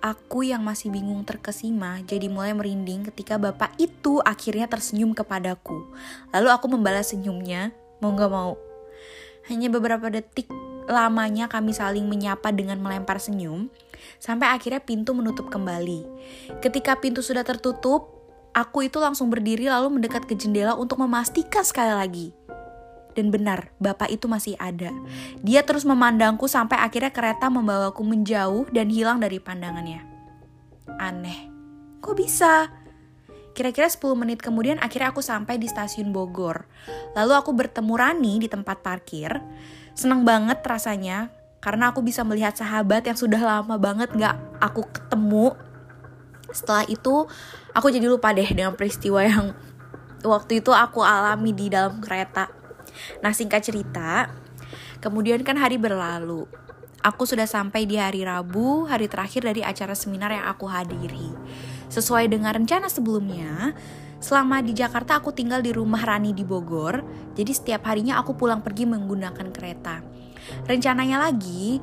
Aku 0.03 0.43
yang 0.43 0.67
masih 0.67 0.91
bingung 0.91 1.23
terkesima 1.23 2.03
jadi 2.03 2.27
mulai 2.27 2.51
merinding 2.51 3.07
ketika 3.07 3.39
bapak 3.39 3.71
itu 3.79 4.19
akhirnya 4.19 4.67
tersenyum 4.67 5.15
kepadaku. 5.15 5.87
Lalu 6.35 6.51
aku 6.51 6.67
membalas 6.75 7.15
senyumnya, 7.15 7.71
mau 8.03 8.11
gak 8.19 8.31
mau. 8.31 8.59
Hanya 9.47 9.71
beberapa 9.71 10.11
detik 10.11 10.51
lamanya 10.91 11.47
kami 11.47 11.71
saling 11.71 12.03
menyapa 12.11 12.51
dengan 12.51 12.83
melempar 12.83 13.23
senyum, 13.23 13.71
sampai 14.19 14.51
akhirnya 14.51 14.83
pintu 14.83 15.15
menutup 15.15 15.47
kembali. 15.47 16.03
Ketika 16.59 16.99
pintu 16.99 17.23
sudah 17.23 17.47
tertutup, 17.47 18.18
aku 18.53 18.89
itu 18.89 18.97
langsung 18.97 19.29
berdiri 19.29 19.69
lalu 19.69 19.99
mendekat 19.99 20.25
ke 20.25 20.33
jendela 20.37 20.75
untuk 20.75 21.01
memastikan 21.01 21.61
sekali 21.61 21.93
lagi. 21.93 22.27
Dan 23.17 23.33
benar, 23.33 23.73
bapak 23.81 24.07
itu 24.13 24.29
masih 24.31 24.55
ada. 24.61 24.93
Dia 25.43 25.65
terus 25.65 25.83
memandangku 25.83 26.47
sampai 26.47 26.79
akhirnya 26.79 27.11
kereta 27.11 27.51
membawaku 27.51 28.05
menjauh 28.05 28.69
dan 28.71 28.87
hilang 28.87 29.19
dari 29.19 29.41
pandangannya. 29.41 30.05
Aneh, 30.95 31.49
kok 31.99 32.15
bisa? 32.15 32.71
Kira-kira 33.57 33.91
10 33.91 34.15
menit 34.15 34.39
kemudian 34.39 34.79
akhirnya 34.79 35.11
aku 35.11 35.19
sampai 35.19 35.59
di 35.59 35.67
stasiun 35.67 36.15
Bogor. 36.15 36.63
Lalu 37.11 37.33
aku 37.35 37.51
bertemu 37.51 37.93
Rani 37.97 38.33
di 38.39 38.47
tempat 38.47 38.79
parkir. 38.79 39.35
Senang 39.97 40.23
banget 40.23 40.63
rasanya 40.63 41.27
karena 41.59 41.91
aku 41.91 41.99
bisa 41.99 42.23
melihat 42.23 42.55
sahabat 42.55 43.03
yang 43.03 43.19
sudah 43.19 43.41
lama 43.41 43.75
banget 43.75 44.15
gak 44.15 44.39
aku 44.63 44.87
ketemu. 44.95 45.59
Setelah 46.51 46.85
itu 46.89 47.25
aku 47.73 47.87
jadi 47.93 48.05
lupa 48.09 48.33
deh 48.33 48.47
dengan 48.47 48.73
peristiwa 48.73 49.21
yang 49.23 49.53
waktu 50.23 50.59
itu 50.59 50.71
aku 50.73 51.03
alami 51.03 51.55
di 51.55 51.71
dalam 51.71 52.03
kereta. 52.03 52.51
Nah 53.23 53.31
singkat 53.31 53.63
cerita, 53.63 54.27
kemudian 54.99 55.41
kan 55.45 55.55
hari 55.55 55.79
berlalu. 55.79 56.45
Aku 56.99 57.23
sudah 57.23 57.47
sampai 57.47 57.87
di 57.87 57.95
hari 57.95 58.27
Rabu, 58.27 58.83
hari 58.83 59.07
terakhir 59.07 59.47
dari 59.47 59.63
acara 59.63 59.95
seminar 59.95 60.35
yang 60.35 60.43
aku 60.51 60.67
hadiri. 60.67 61.31
Sesuai 61.87 62.27
dengan 62.27 62.51
rencana 62.51 62.91
sebelumnya, 62.91 63.71
selama 64.19 64.59
di 64.59 64.75
Jakarta 64.75 65.15
aku 65.15 65.31
tinggal 65.31 65.63
di 65.63 65.71
rumah 65.71 66.03
Rani 66.03 66.35
di 66.35 66.43
Bogor, 66.43 66.99
jadi 67.39 67.51
setiap 67.55 67.87
harinya 67.87 68.19
aku 68.19 68.35
pulang 68.35 68.59
pergi 68.59 68.83
menggunakan 68.83 69.47
kereta. 69.55 70.03
Rencananya 70.67 71.23
lagi, 71.23 71.79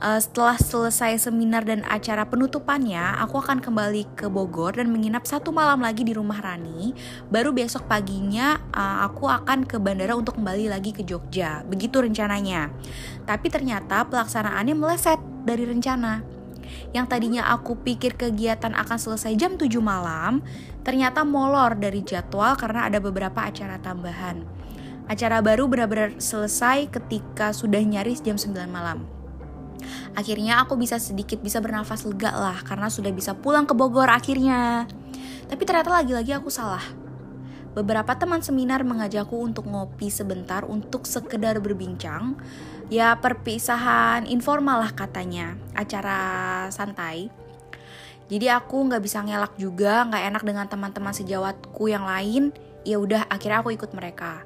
uh, 0.00 0.18
setelah 0.18 0.56
selesai 0.56 1.28
seminar 1.28 1.62
dan 1.62 1.84
acara 1.86 2.26
penutupannya, 2.26 3.20
aku 3.20 3.38
akan 3.38 3.60
kembali 3.60 4.16
ke 4.16 4.26
Bogor 4.26 4.80
dan 4.80 4.88
menginap 4.90 5.28
satu 5.28 5.52
malam 5.52 5.84
lagi 5.84 6.02
di 6.02 6.16
rumah 6.16 6.40
Rani. 6.40 6.96
Baru 7.28 7.52
besok 7.52 7.86
paginya 7.86 8.58
uh, 8.72 9.06
aku 9.06 9.28
akan 9.28 9.68
ke 9.68 9.76
bandara 9.76 10.16
untuk 10.16 10.40
kembali 10.40 10.72
lagi 10.72 10.90
ke 10.96 11.04
Jogja. 11.04 11.62
Begitu 11.68 12.00
rencananya. 12.00 12.72
Tapi 13.28 13.46
ternyata 13.52 14.08
pelaksanaannya 14.08 14.74
meleset 14.74 15.20
dari 15.44 15.68
rencana. 15.68 16.24
Yang 16.90 17.06
tadinya 17.06 17.50
aku 17.50 17.78
pikir 17.82 18.14
kegiatan 18.14 18.74
akan 18.74 18.98
selesai 18.98 19.34
jam 19.34 19.58
7 19.58 19.68
malam, 19.82 20.42
ternyata 20.86 21.26
molor 21.26 21.74
dari 21.78 22.02
jadwal 22.02 22.54
karena 22.54 22.86
ada 22.86 22.98
beberapa 23.02 23.42
acara 23.42 23.78
tambahan. 23.82 24.42
Acara 25.10 25.42
baru 25.42 25.66
benar-benar 25.66 26.22
selesai 26.22 26.86
ketika 26.86 27.50
sudah 27.50 27.82
nyaris 27.82 28.22
jam 28.22 28.38
9 28.38 28.70
malam. 28.70 29.19
Akhirnya 30.14 30.62
aku 30.62 30.74
bisa 30.74 30.98
sedikit 30.98 31.38
bisa 31.40 31.62
bernafas 31.62 32.02
lega 32.02 32.34
lah 32.34 32.58
karena 32.66 32.90
sudah 32.90 33.10
bisa 33.14 33.36
pulang 33.36 33.64
ke 33.64 33.74
Bogor 33.76 34.10
akhirnya. 34.10 34.86
Tapi 35.50 35.62
ternyata 35.66 35.90
lagi-lagi 35.90 36.34
aku 36.34 36.50
salah. 36.50 36.82
Beberapa 37.70 38.18
teman 38.18 38.42
seminar 38.42 38.82
mengajakku 38.82 39.38
untuk 39.38 39.70
ngopi 39.70 40.10
sebentar 40.10 40.66
untuk 40.66 41.06
sekedar 41.06 41.62
berbincang. 41.62 42.34
Ya 42.90 43.14
perpisahan 43.14 44.26
informal 44.26 44.82
lah 44.82 44.90
katanya, 44.90 45.54
acara 45.78 46.66
santai. 46.74 47.30
Jadi 48.26 48.46
aku 48.50 48.90
nggak 48.90 49.02
bisa 49.02 49.22
ngelak 49.22 49.54
juga, 49.54 50.02
nggak 50.06 50.22
enak 50.34 50.42
dengan 50.42 50.66
teman-teman 50.66 51.14
sejawatku 51.14 51.86
yang 51.86 52.02
lain. 52.06 52.50
Ya 52.82 52.98
udah, 52.98 53.30
akhirnya 53.30 53.62
aku 53.62 53.70
ikut 53.74 53.94
mereka. 53.94 54.42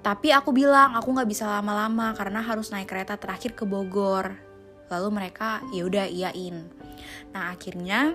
Tapi 0.00 0.32
aku 0.32 0.56
bilang 0.56 0.96
aku 0.96 1.12
nggak 1.12 1.28
bisa 1.28 1.44
lama-lama 1.44 2.16
karena 2.16 2.40
harus 2.40 2.72
naik 2.72 2.88
kereta 2.88 3.20
terakhir 3.20 3.52
ke 3.52 3.68
Bogor 3.68 4.51
lalu 4.92 5.08
mereka 5.24 5.64
ya 5.72 5.88
udah 5.88 6.04
iyain 6.04 6.68
nah 7.32 7.56
akhirnya 7.56 8.12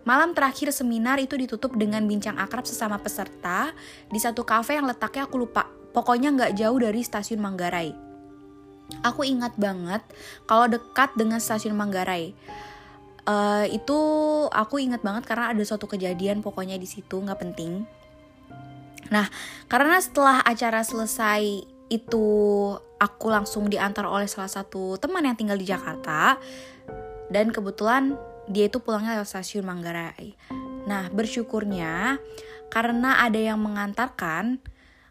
Malam 0.00 0.32
terakhir 0.32 0.72
seminar 0.72 1.20
itu 1.20 1.36
ditutup 1.36 1.76
dengan 1.76 2.00
bincang 2.08 2.40
akrab 2.40 2.64
sesama 2.64 2.96
peserta 2.96 3.76
di 4.08 4.16
satu 4.16 4.48
kafe 4.48 4.80
yang 4.80 4.88
letaknya 4.88 5.28
aku 5.28 5.44
lupa. 5.44 5.68
Pokoknya 5.92 6.32
nggak 6.32 6.56
jauh 6.56 6.78
dari 6.80 7.04
stasiun 7.04 7.42
Manggarai. 7.42 7.92
Aku 9.04 9.22
ingat 9.22 9.54
banget 9.60 10.02
kalau 10.48 10.66
dekat 10.66 11.12
dengan 11.20 11.38
stasiun 11.38 11.76
Manggarai. 11.76 12.32
Uh, 13.28 13.68
itu 13.68 13.98
aku 14.48 14.80
ingat 14.80 15.04
banget 15.04 15.28
karena 15.28 15.52
ada 15.52 15.60
suatu 15.62 15.84
kejadian 15.84 16.40
pokoknya 16.40 16.80
di 16.80 16.88
situ 16.88 17.20
nggak 17.20 17.40
penting. 17.44 17.84
Nah, 19.12 19.28
karena 19.68 20.00
setelah 20.00 20.40
acara 20.40 20.80
selesai 20.80 21.66
itu 21.90 22.26
aku 23.02 23.26
langsung 23.28 23.66
diantar 23.66 24.06
oleh 24.06 24.30
salah 24.30 24.48
satu 24.48 24.96
teman 24.96 25.26
yang 25.26 25.34
tinggal 25.34 25.58
di 25.58 25.66
Jakarta 25.66 26.38
dan 27.28 27.50
kebetulan 27.50 28.14
dia 28.50 28.66
itu 28.70 28.78
pulangnya 28.82 29.18
lewat 29.18 29.30
stasiun 29.30 29.66
Manggarai. 29.66 30.34
Nah, 30.86 31.10
bersyukurnya 31.10 32.18
karena 32.70 33.22
ada 33.22 33.38
yang 33.38 33.58
mengantarkan 33.62 34.62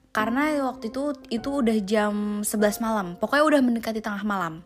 karena 0.09 0.57
waktu 0.65 0.89
itu 0.89 1.15
itu 1.29 1.49
udah 1.63 1.77
jam 1.85 2.41
11 2.41 2.83
malam. 2.83 3.15
Pokoknya 3.15 3.43
udah 3.45 3.61
mendekati 3.61 4.03
tengah 4.03 4.23
malam. 4.25 4.65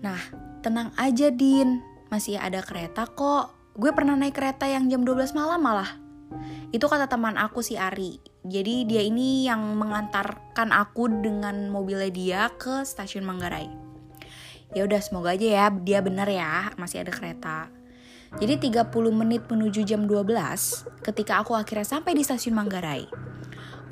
Nah, 0.00 0.20
tenang 0.64 0.94
aja 0.96 1.28
Din, 1.28 1.82
masih 2.08 2.40
ada 2.40 2.64
kereta 2.64 3.04
kok. 3.04 3.52
Gue 3.76 3.92
pernah 3.92 4.16
naik 4.16 4.36
kereta 4.36 4.68
yang 4.68 4.88
jam 4.88 5.04
12 5.04 5.36
malam 5.36 5.60
malah. 5.60 6.00
Itu 6.72 6.88
kata 6.88 7.10
teman 7.10 7.36
aku 7.36 7.60
si 7.60 7.76
Ari. 7.76 8.31
Jadi 8.42 8.90
dia 8.90 9.06
ini 9.06 9.46
yang 9.46 9.78
mengantarkan 9.78 10.74
aku 10.74 11.06
dengan 11.06 11.70
mobilnya 11.70 12.10
dia 12.10 12.42
ke 12.58 12.82
stasiun 12.82 13.22
Manggarai. 13.22 13.70
Ya 14.74 14.82
udah 14.82 14.98
semoga 14.98 15.30
aja 15.30 15.46
ya 15.46 15.66
dia 15.70 16.02
bener 16.02 16.26
ya, 16.26 16.74
masih 16.74 17.06
ada 17.06 17.14
kereta. 17.14 17.70
Jadi 18.42 18.72
30 18.72 18.90
menit 19.14 19.46
menuju 19.46 19.86
jam 19.86 20.10
12 20.10 21.04
ketika 21.06 21.38
aku 21.38 21.54
akhirnya 21.54 21.86
sampai 21.86 22.18
di 22.18 22.26
stasiun 22.26 22.58
Manggarai. 22.58 23.06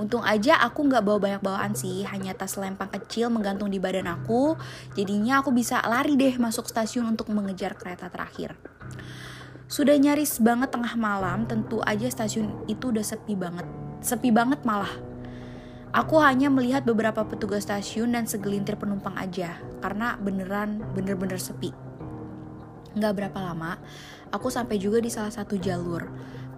Untung 0.01 0.25
aja 0.25 0.59
aku 0.65 0.89
nggak 0.89 1.05
bawa 1.05 1.19
banyak 1.21 1.43
bawaan 1.45 1.77
sih, 1.77 2.09
hanya 2.09 2.33
tas 2.33 2.57
lempang 2.57 2.89
kecil 2.89 3.29
menggantung 3.29 3.69
di 3.69 3.77
badan 3.77 4.09
aku. 4.09 4.57
Jadinya 4.97 5.45
aku 5.45 5.55
bisa 5.55 5.79
lari 5.85 6.17
deh 6.17 6.41
masuk 6.41 6.67
stasiun 6.67 7.07
untuk 7.07 7.29
mengejar 7.31 7.77
kereta 7.77 8.09
terakhir. 8.09 8.57
Sudah 9.71 9.95
nyaris 9.95 10.43
banget 10.43 10.75
tengah 10.75 10.99
malam, 10.99 11.47
tentu 11.47 11.79
aja 11.87 12.11
stasiun 12.11 12.67
itu 12.67 12.91
udah 12.91 13.05
sepi 13.05 13.39
banget. 13.39 13.69
Sepi 14.01 14.33
banget 14.33 14.65
malah. 14.65 14.91
Aku 15.93 16.17
hanya 16.25 16.49
melihat 16.49 16.89
beberapa 16.89 17.21
petugas 17.29 17.69
stasiun 17.69 18.17
dan 18.17 18.25
segelintir 18.25 18.81
penumpang 18.81 19.13
aja, 19.21 19.61
karena 19.85 20.17
beneran 20.17 20.81
bener-bener 20.97 21.37
sepi. 21.37 21.75
Nggak 22.97 23.13
berapa 23.13 23.39
lama, 23.39 23.77
aku 24.33 24.49
sampai 24.49 24.81
juga 24.81 25.05
di 25.05 25.13
salah 25.13 25.31
satu 25.31 25.61
jalur. 25.61 26.09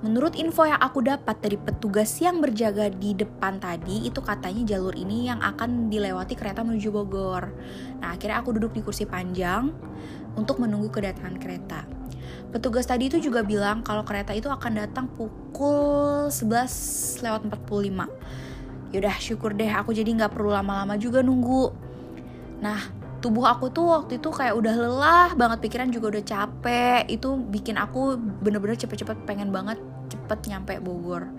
Menurut 0.02 0.34
info 0.34 0.66
yang 0.66 0.78
aku 0.78 1.02
dapat 1.02 1.38
dari 1.38 1.54
petugas 1.54 2.10
yang 2.18 2.42
berjaga 2.42 2.90
di 2.90 3.14
depan 3.14 3.58
tadi, 3.62 4.06
itu 4.06 4.18
katanya 4.18 4.74
jalur 4.74 4.94
ini 4.98 5.30
yang 5.30 5.38
akan 5.38 5.90
dilewati 5.90 6.34
kereta 6.34 6.66
menuju 6.66 6.90
Bogor. 6.90 7.50
Nah, 8.02 8.14
akhirnya 8.14 8.42
aku 8.42 8.54
duduk 8.54 8.74
di 8.74 8.82
kursi 8.82 9.06
panjang 9.06 9.70
untuk 10.34 10.58
menunggu 10.58 10.90
kedatangan 10.90 11.38
kereta. 11.38 12.01
Petugas 12.52 12.84
tadi 12.84 13.08
itu 13.08 13.16
juga 13.16 13.40
bilang 13.40 13.80
kalau 13.80 14.04
kereta 14.04 14.36
itu 14.36 14.52
akan 14.52 14.84
datang 14.84 15.08
pukul 15.08 16.28
11 16.28 17.24
lewat 17.24 17.40
45. 17.48 18.92
Yaudah 18.92 19.16
syukur 19.16 19.56
deh 19.56 19.72
aku 19.72 19.96
jadi 19.96 20.12
nggak 20.12 20.36
perlu 20.36 20.52
lama-lama 20.52 21.00
juga 21.00 21.24
nunggu. 21.24 21.72
Nah 22.60 23.02
tubuh 23.22 23.46
aku 23.46 23.70
tuh 23.70 23.86
waktu 23.86 24.18
itu 24.18 24.28
kayak 24.34 24.52
udah 24.58 24.74
lelah 24.74 25.30
banget 25.38 25.62
pikiran 25.62 25.88
juga 25.94 26.18
udah 26.18 26.24
capek 26.26 27.06
itu 27.06 27.38
bikin 27.38 27.78
aku 27.78 28.18
bener-bener 28.18 28.74
cepet-cepet 28.74 29.22
pengen 29.22 29.54
banget 29.54 29.78
cepet 30.10 30.50
nyampe 30.50 30.82
Bogor 30.82 31.30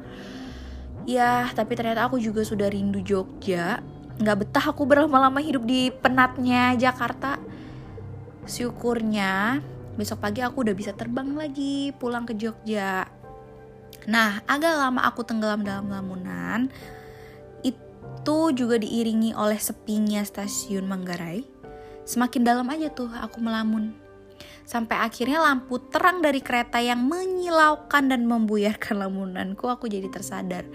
ya 1.04 1.52
tapi 1.52 1.76
ternyata 1.76 2.08
aku 2.08 2.24
juga 2.24 2.48
sudah 2.48 2.72
rindu 2.72 3.04
Jogja 3.04 3.84
nggak 4.16 4.38
betah 4.48 4.66
aku 4.72 4.88
berlama-lama 4.88 5.44
hidup 5.44 5.68
di 5.68 5.92
penatnya 5.92 6.72
Jakarta 6.80 7.36
syukurnya 8.48 9.60
besok 9.94 10.26
pagi 10.26 10.42
aku 10.42 10.66
udah 10.66 10.76
bisa 10.76 10.92
terbang 10.94 11.38
lagi 11.38 11.94
pulang 11.98 12.26
ke 12.26 12.34
Jogja. 12.34 13.06
Nah, 14.10 14.44
agak 14.50 14.74
lama 14.76 15.06
aku 15.06 15.24
tenggelam 15.24 15.64
dalam 15.64 15.88
lamunan. 15.88 16.68
Itu 17.64 18.52
juga 18.52 18.76
diiringi 18.82 19.32
oleh 19.38 19.60
sepinya 19.60 20.20
stasiun 20.26 20.88
Manggarai. 20.90 21.46
Semakin 22.04 22.42
dalam 22.44 22.68
aja 22.68 22.92
tuh 22.92 23.08
aku 23.08 23.40
melamun. 23.40 23.96
Sampai 24.64 25.00
akhirnya 25.00 25.44
lampu 25.44 25.80
terang 25.80 26.24
dari 26.24 26.40
kereta 26.40 26.80
yang 26.80 27.04
menyilaukan 27.04 28.12
dan 28.12 28.24
membuyarkan 28.28 28.96
lamunanku, 28.96 29.68
aku 29.68 29.92
jadi 29.92 30.08
tersadar. 30.08 30.68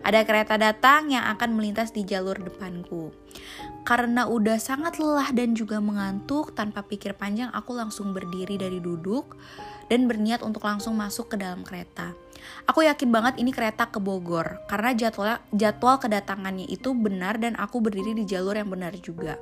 Ada 0.00 0.24
kereta 0.24 0.56
datang 0.56 1.12
yang 1.12 1.28
akan 1.36 1.60
melintas 1.60 1.92
di 1.92 2.08
jalur 2.08 2.40
depanku. 2.40 3.12
Karena 3.84 4.24
udah 4.24 4.56
sangat 4.56 4.96
lelah 4.96 5.28
dan 5.32 5.52
juga 5.52 5.80
mengantuk, 5.80 6.56
tanpa 6.56 6.84
pikir 6.84 7.12
panjang 7.16 7.52
aku 7.52 7.76
langsung 7.76 8.16
berdiri 8.16 8.56
dari 8.56 8.80
duduk 8.80 9.36
dan 9.92 10.06
berniat 10.08 10.40
untuk 10.40 10.64
langsung 10.64 10.96
masuk 10.96 11.34
ke 11.34 11.36
dalam 11.36 11.66
kereta. 11.66 12.16
Aku 12.64 12.80
yakin 12.86 13.12
banget 13.12 13.36
ini 13.36 13.52
kereta 13.52 13.90
ke 13.92 14.00
Bogor 14.00 14.64
karena 14.70 14.96
jadwal 14.96 15.36
jadwal 15.52 16.00
kedatangannya 16.00 16.64
itu 16.70 16.96
benar 16.96 17.36
dan 17.36 17.52
aku 17.60 17.84
berdiri 17.84 18.16
di 18.16 18.24
jalur 18.24 18.56
yang 18.56 18.72
benar 18.72 18.96
juga. 18.96 19.36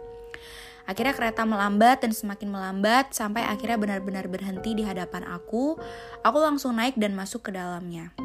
Akhirnya 0.89 1.13
kereta 1.13 1.45
melambat 1.45 2.01
dan 2.01 2.17
semakin 2.17 2.49
melambat 2.49 3.13
sampai 3.13 3.45
akhirnya 3.45 3.77
benar-benar 3.77 4.25
berhenti 4.25 4.73
di 4.73 4.89
hadapan 4.89 5.29
aku. 5.29 5.77
Aku 6.25 6.39
langsung 6.41 6.81
naik 6.81 6.97
dan 6.97 7.13
masuk 7.13 7.45
ke 7.45 7.51
dalamnya. 7.53 8.17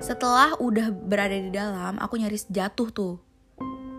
Setelah 0.00 0.56
udah 0.56 0.88
berada 0.88 1.36
di 1.36 1.52
dalam, 1.52 2.00
aku 2.00 2.16
nyaris 2.16 2.48
jatuh 2.48 2.88
tuh. 2.88 3.14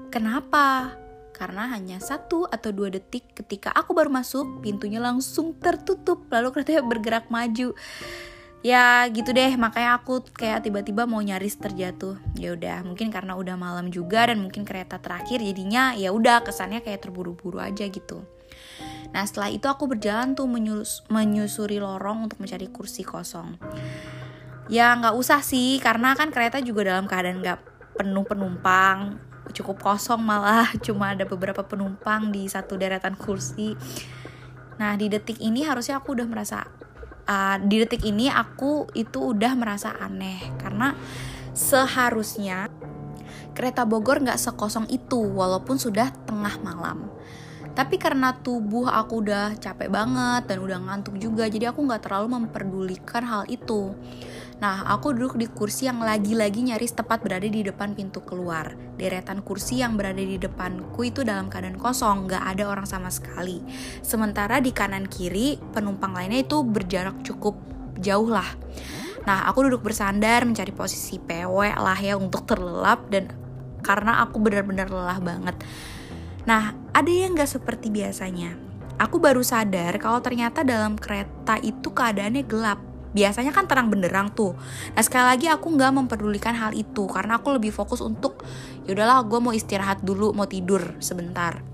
Kenapa? 0.10 0.98
Karena 1.30 1.70
hanya 1.70 2.02
satu 2.02 2.50
atau 2.50 2.74
dua 2.74 2.90
detik 2.90 3.38
ketika 3.38 3.70
aku 3.70 3.94
baru 3.94 4.10
masuk, 4.10 4.66
pintunya 4.66 4.98
langsung 4.98 5.54
tertutup, 5.62 6.26
lalu 6.34 6.50
keretanya 6.58 6.82
bergerak 6.92 7.30
maju. 7.30 7.78
Ya 8.66 9.06
gitu 9.14 9.30
deh. 9.30 9.54
Makanya 9.54 10.02
aku 10.02 10.26
kayak 10.34 10.66
tiba-tiba 10.66 11.06
mau 11.06 11.22
nyaris 11.22 11.62
terjatuh. 11.62 12.18
Ya 12.34 12.58
udah 12.58 12.82
mungkin 12.82 13.14
karena 13.14 13.38
udah 13.38 13.54
malam 13.54 13.94
juga 13.94 14.26
dan 14.26 14.42
mungkin 14.42 14.66
kereta 14.66 14.98
terakhir 14.98 15.42
jadinya 15.42 15.94
ya 15.94 16.10
udah 16.10 16.42
kesannya 16.42 16.82
kayak 16.82 17.06
terburu-buru 17.06 17.62
aja 17.62 17.86
gitu. 17.86 18.26
Nah 19.14 19.22
setelah 19.26 19.54
itu 19.54 19.66
aku 19.70 19.86
berjalan 19.86 20.34
tuh 20.34 20.46
menyus 20.50 21.06
menyusuri 21.10 21.78
lorong 21.78 22.30
untuk 22.30 22.38
mencari 22.38 22.70
kursi 22.70 23.02
kosong 23.02 23.58
ya 24.72 24.96
nggak 24.96 25.16
usah 25.20 25.44
sih 25.44 25.78
karena 25.84 26.16
kan 26.16 26.32
kereta 26.32 26.64
juga 26.64 26.96
dalam 26.96 27.06
keadaan 27.06 27.44
nggak 27.44 27.60
penuh 28.00 28.24
penumpang 28.24 29.20
cukup 29.52 29.84
kosong 29.84 30.24
malah 30.24 30.72
cuma 30.86 31.12
ada 31.12 31.28
beberapa 31.28 31.68
penumpang 31.68 32.32
di 32.32 32.48
satu 32.48 32.80
deretan 32.80 33.20
kursi 33.20 33.76
nah 34.80 34.96
di 34.96 35.12
detik 35.12 35.38
ini 35.44 35.68
harusnya 35.68 36.00
aku 36.00 36.16
udah 36.16 36.26
merasa 36.26 36.64
uh, 37.28 37.60
di 37.60 37.84
detik 37.84 38.02
ini 38.08 38.32
aku 38.32 38.88
itu 38.96 39.36
udah 39.36 39.54
merasa 39.60 39.94
aneh 40.00 40.40
karena 40.58 40.96
seharusnya 41.52 42.72
kereta 43.52 43.84
Bogor 43.84 44.24
nggak 44.24 44.40
sekosong 44.40 44.88
itu 44.88 45.20
walaupun 45.20 45.76
sudah 45.76 46.12
tengah 46.24 46.56
malam. 46.64 47.12
Tapi 47.72 47.96
karena 47.96 48.36
tubuh 48.36 48.92
aku 48.92 49.24
udah 49.24 49.56
capek 49.56 49.88
banget 49.88 50.44
dan 50.44 50.58
udah 50.60 50.78
ngantuk 50.82 51.16
juga, 51.16 51.48
jadi 51.48 51.72
aku 51.72 51.88
nggak 51.88 52.04
terlalu 52.04 52.42
memperdulikan 52.42 53.24
hal 53.24 53.44
itu. 53.48 53.96
Nah, 54.62 54.86
aku 54.86 55.18
duduk 55.18 55.42
di 55.42 55.50
kursi 55.50 55.90
yang 55.90 56.06
lagi-lagi 56.06 56.62
nyaris 56.62 56.94
tepat 56.94 57.26
berada 57.26 57.50
di 57.50 57.66
depan 57.66 57.98
pintu 57.98 58.22
keluar. 58.22 58.78
Deretan 58.94 59.42
kursi 59.42 59.82
yang 59.82 59.98
berada 59.98 60.22
di 60.22 60.38
depanku 60.38 61.02
itu 61.02 61.26
dalam 61.26 61.50
keadaan 61.50 61.82
kosong, 61.82 62.30
gak 62.30 62.46
ada 62.46 62.70
orang 62.70 62.86
sama 62.86 63.10
sekali. 63.10 63.66
Sementara 64.06 64.62
di 64.62 64.70
kanan 64.70 65.10
kiri, 65.10 65.58
penumpang 65.74 66.14
lainnya 66.14 66.46
itu 66.46 66.62
berjarak 66.62 67.26
cukup 67.26 67.58
jauh 67.98 68.30
lah. 68.30 68.46
Nah, 69.26 69.50
aku 69.50 69.66
duduk 69.66 69.82
bersandar 69.82 70.46
mencari 70.46 70.70
posisi 70.70 71.18
PW 71.18 71.82
lah 71.82 71.98
ya 71.98 72.14
untuk 72.14 72.46
terlelap 72.46 73.10
dan 73.10 73.34
karena 73.82 74.22
aku 74.22 74.38
benar-benar 74.38 74.94
lelah 74.94 75.18
banget. 75.18 75.58
Nah, 76.46 76.78
ada 76.94 77.10
yang 77.10 77.34
gak 77.34 77.50
seperti 77.50 77.90
biasanya. 77.90 78.54
Aku 79.02 79.18
baru 79.18 79.42
sadar 79.42 79.98
kalau 79.98 80.22
ternyata 80.22 80.62
dalam 80.62 80.94
kereta 81.02 81.58
itu 81.66 81.90
keadaannya 81.90 82.46
gelap 82.46 82.91
biasanya 83.12 83.52
kan 83.52 83.68
terang 83.68 83.92
benderang 83.92 84.32
tuh 84.32 84.56
nah 84.96 85.04
sekali 85.04 85.26
lagi 85.28 85.46
aku 85.52 85.68
nggak 85.72 85.92
memperdulikan 85.96 86.56
hal 86.56 86.72
itu 86.76 87.08
karena 87.12 87.40
aku 87.40 87.56
lebih 87.56 87.72
fokus 87.76 88.00
untuk 88.00 88.44
yaudahlah 88.88 89.24
gue 89.28 89.40
mau 89.40 89.54
istirahat 89.56 90.04
dulu 90.04 90.32
mau 90.32 90.48
tidur 90.48 90.96
sebentar 91.04 91.72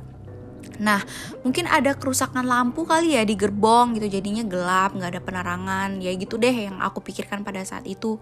Nah, 0.78 1.02
mungkin 1.42 1.66
ada 1.66 1.98
kerusakan 1.98 2.46
lampu 2.46 2.86
kali 2.86 3.18
ya 3.18 3.26
di 3.26 3.34
gerbong 3.34 3.98
gitu, 3.98 4.08
jadinya 4.10 4.46
gelap, 4.46 4.94
nggak 4.94 5.10
ada 5.18 5.22
penerangan, 5.22 5.90
ya 5.98 6.14
gitu 6.14 6.38
deh 6.38 6.54
yang 6.54 6.78
aku 6.78 7.02
pikirkan 7.02 7.42
pada 7.42 7.66
saat 7.66 7.86
itu. 7.90 8.22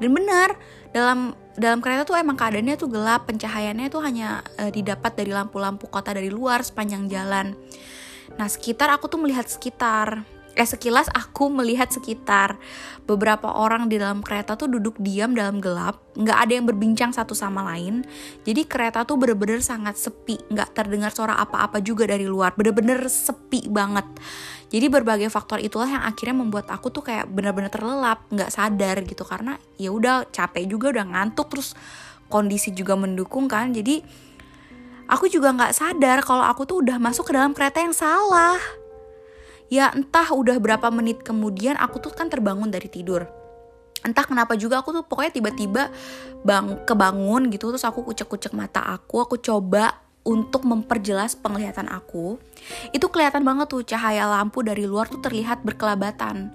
Dan 0.00 0.16
benar, 0.16 0.56
dalam 0.96 1.36
dalam 1.60 1.84
kereta 1.84 2.08
tuh 2.08 2.16
emang 2.16 2.40
keadaannya 2.40 2.76
tuh 2.80 2.88
gelap, 2.88 3.28
pencahayaannya 3.28 3.88
tuh 3.92 4.00
hanya 4.00 4.40
e, 4.56 4.72
didapat 4.72 5.12
dari 5.12 5.32
lampu-lampu 5.36 5.92
kota 5.92 6.16
dari 6.16 6.32
luar 6.32 6.64
sepanjang 6.64 7.04
jalan. 7.12 7.52
Nah, 8.40 8.48
sekitar 8.48 8.88
aku 8.88 9.12
tuh 9.12 9.20
melihat 9.20 9.44
sekitar, 9.44 10.24
eh 10.60 10.68
sekilas 10.68 11.08
aku 11.16 11.48
melihat 11.48 11.88
sekitar 11.88 12.60
beberapa 13.08 13.48
orang 13.48 13.88
di 13.88 13.96
dalam 13.96 14.20
kereta 14.20 14.60
tuh 14.60 14.68
duduk 14.68 15.00
diam 15.00 15.32
dalam 15.32 15.56
gelap. 15.56 15.96
Nggak 16.20 16.36
ada 16.36 16.52
yang 16.52 16.68
berbincang 16.68 17.16
satu 17.16 17.32
sama 17.32 17.64
lain. 17.72 18.04
Jadi 18.44 18.68
kereta 18.68 19.08
tuh 19.08 19.16
bener-bener 19.16 19.64
sangat 19.64 19.96
sepi. 19.96 20.36
Nggak 20.52 20.76
terdengar 20.76 21.16
suara 21.16 21.40
apa-apa 21.40 21.80
juga 21.80 22.04
dari 22.04 22.28
luar. 22.28 22.52
Bener-bener 22.52 23.08
sepi 23.08 23.72
banget. 23.72 24.04
Jadi 24.68 24.86
berbagai 24.92 25.32
faktor 25.32 25.64
itulah 25.64 25.88
yang 25.88 26.04
akhirnya 26.04 26.36
membuat 26.44 26.68
aku 26.68 26.92
tuh 26.92 27.08
kayak 27.08 27.32
bener-bener 27.32 27.72
terlelap. 27.72 28.28
Nggak 28.28 28.52
sadar 28.52 29.00
gitu. 29.08 29.24
Karena 29.24 29.56
ya 29.80 29.88
udah 29.96 30.28
capek 30.28 30.68
juga 30.68 30.92
udah 30.92 31.08
ngantuk 31.08 31.56
terus 31.56 31.72
kondisi 32.28 32.76
juga 32.76 33.00
mendukung 33.00 33.48
kan. 33.48 33.72
Jadi 33.72 34.04
aku 35.08 35.24
juga 35.32 35.56
nggak 35.56 35.72
sadar 35.72 36.20
kalau 36.20 36.44
aku 36.44 36.68
tuh 36.68 36.84
udah 36.84 37.00
masuk 37.00 37.26
ke 37.26 37.32
dalam 37.32 37.56
kereta 37.56 37.80
yang 37.80 37.96
salah 37.96 38.60
ya 39.70 39.94
entah 39.94 40.26
udah 40.34 40.58
berapa 40.58 40.90
menit 40.90 41.22
kemudian 41.22 41.78
aku 41.78 42.02
tuh 42.02 42.12
kan 42.12 42.26
terbangun 42.26 42.68
dari 42.68 42.90
tidur. 42.90 43.24
Entah 44.02 44.26
kenapa 44.26 44.58
juga 44.58 44.82
aku 44.82 44.90
tuh 44.90 45.04
pokoknya 45.06 45.32
tiba-tiba 45.32 45.88
bang 46.42 46.82
kebangun 46.84 47.48
gitu 47.54 47.70
terus 47.70 47.86
aku 47.86 48.02
kucek-kucek 48.02 48.56
mata 48.56 48.82
aku 48.82 49.22
aku 49.22 49.38
coba 49.38 50.02
untuk 50.26 50.66
memperjelas 50.66 51.38
penglihatan 51.38 51.88
aku. 51.88 52.36
Itu 52.92 53.08
kelihatan 53.08 53.46
banget 53.46 53.72
tuh 53.72 53.86
cahaya 53.86 54.28
lampu 54.28 54.60
dari 54.60 54.84
luar 54.84 55.08
tuh 55.08 55.22
terlihat 55.22 55.64
berkelabatan. 55.64 56.52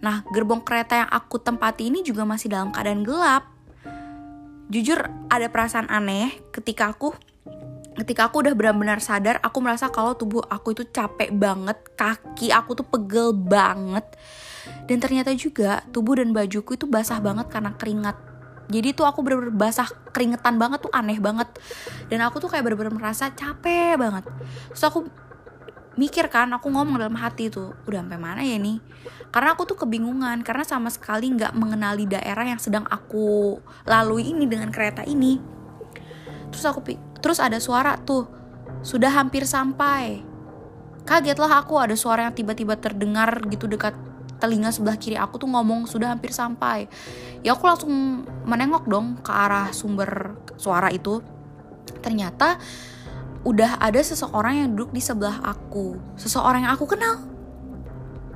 Nah 0.00 0.22
gerbong 0.30 0.62
kereta 0.62 1.04
yang 1.04 1.10
aku 1.10 1.40
tempati 1.40 1.88
ini 1.88 2.06
juga 2.06 2.22
masih 2.28 2.52
dalam 2.52 2.70
keadaan 2.70 3.02
gelap. 3.02 3.48
Jujur 4.68 4.98
ada 5.30 5.46
perasaan 5.48 5.88
aneh 5.88 6.42
ketika 6.50 6.90
aku 6.90 7.14
ketika 7.96 8.28
aku 8.28 8.44
udah 8.44 8.52
benar-benar 8.52 9.00
sadar 9.00 9.40
aku 9.40 9.58
merasa 9.64 9.88
kalau 9.88 10.12
tubuh 10.12 10.44
aku 10.46 10.76
itu 10.76 10.84
capek 10.88 11.32
banget 11.32 11.76
kaki 11.96 12.52
aku 12.52 12.76
tuh 12.76 12.86
pegel 12.86 13.32
banget. 13.32 14.04
Dan 14.86 14.98
ternyata 14.98 15.30
juga 15.34 15.82
tubuh 15.94 16.18
dan 16.18 16.34
bajuku 16.34 16.74
itu 16.74 16.86
basah 16.90 17.22
banget 17.22 17.46
karena 17.48 17.72
keringat. 17.74 18.18
Jadi 18.66 18.98
tuh 18.98 19.06
aku 19.06 19.22
bener-bener 19.22 19.54
basah 19.54 19.86
keringetan 20.10 20.58
banget 20.58 20.82
tuh 20.82 20.90
aneh 20.90 21.22
banget. 21.22 21.46
Dan 22.10 22.22
aku 22.26 22.42
tuh 22.42 22.50
kayak 22.50 22.66
bener-bener 22.66 22.90
merasa 22.90 23.30
capek 23.30 23.94
banget. 23.94 24.26
Terus 24.74 24.84
aku 24.90 25.06
mikir 25.96 26.28
kan 26.28 26.52
aku 26.52 26.68
ngomong 26.68 27.00
dalam 27.00 27.16
hati 27.16 27.48
tuh 27.48 27.72
udah 27.88 28.04
sampai 28.04 28.20
mana 28.20 28.44
ya 28.44 28.60
nih 28.60 28.76
karena 29.32 29.56
aku 29.56 29.64
tuh 29.64 29.80
kebingungan 29.80 30.44
karena 30.44 30.64
sama 30.64 30.92
sekali 30.92 31.32
nggak 31.32 31.56
mengenali 31.56 32.04
daerah 32.04 32.44
yang 32.44 32.60
sedang 32.60 32.84
aku 32.88 33.58
lalui 33.88 34.32
ini 34.32 34.44
dengan 34.48 34.70
kereta 34.70 35.02
ini. 35.04 35.40
Terus 36.52 36.64
aku 36.68 36.80
Terus 37.26 37.42
ada 37.42 37.58
suara 37.58 37.98
tuh, 37.98 38.30
sudah 38.86 39.10
hampir 39.10 39.50
sampai. 39.50 40.22
Kagetlah 41.02 41.58
aku 41.58 41.74
ada 41.74 41.98
suara 41.98 42.30
yang 42.30 42.34
tiba-tiba 42.38 42.78
terdengar 42.78 43.42
gitu 43.50 43.66
dekat 43.66 43.98
telinga 44.38 44.70
sebelah 44.70 44.94
kiri 44.94 45.18
aku 45.18 45.42
tuh 45.42 45.50
ngomong 45.50 45.90
sudah 45.90 46.14
hampir 46.14 46.30
sampai. 46.30 46.86
Ya 47.42 47.58
aku 47.58 47.66
langsung 47.66 48.22
menengok 48.46 48.86
dong 48.86 49.18
ke 49.26 49.34
arah 49.34 49.74
sumber 49.74 50.38
suara 50.54 50.86
itu. 50.94 51.18
Ternyata 51.98 52.62
udah 53.42 53.82
ada 53.82 53.98
seseorang 53.98 54.62
yang 54.62 54.68
duduk 54.78 54.94
di 54.94 55.02
sebelah 55.02 55.42
aku. 55.42 55.98
Seseorang 56.14 56.62
yang 56.62 56.78
aku 56.78 56.86
kenal. 56.86 57.26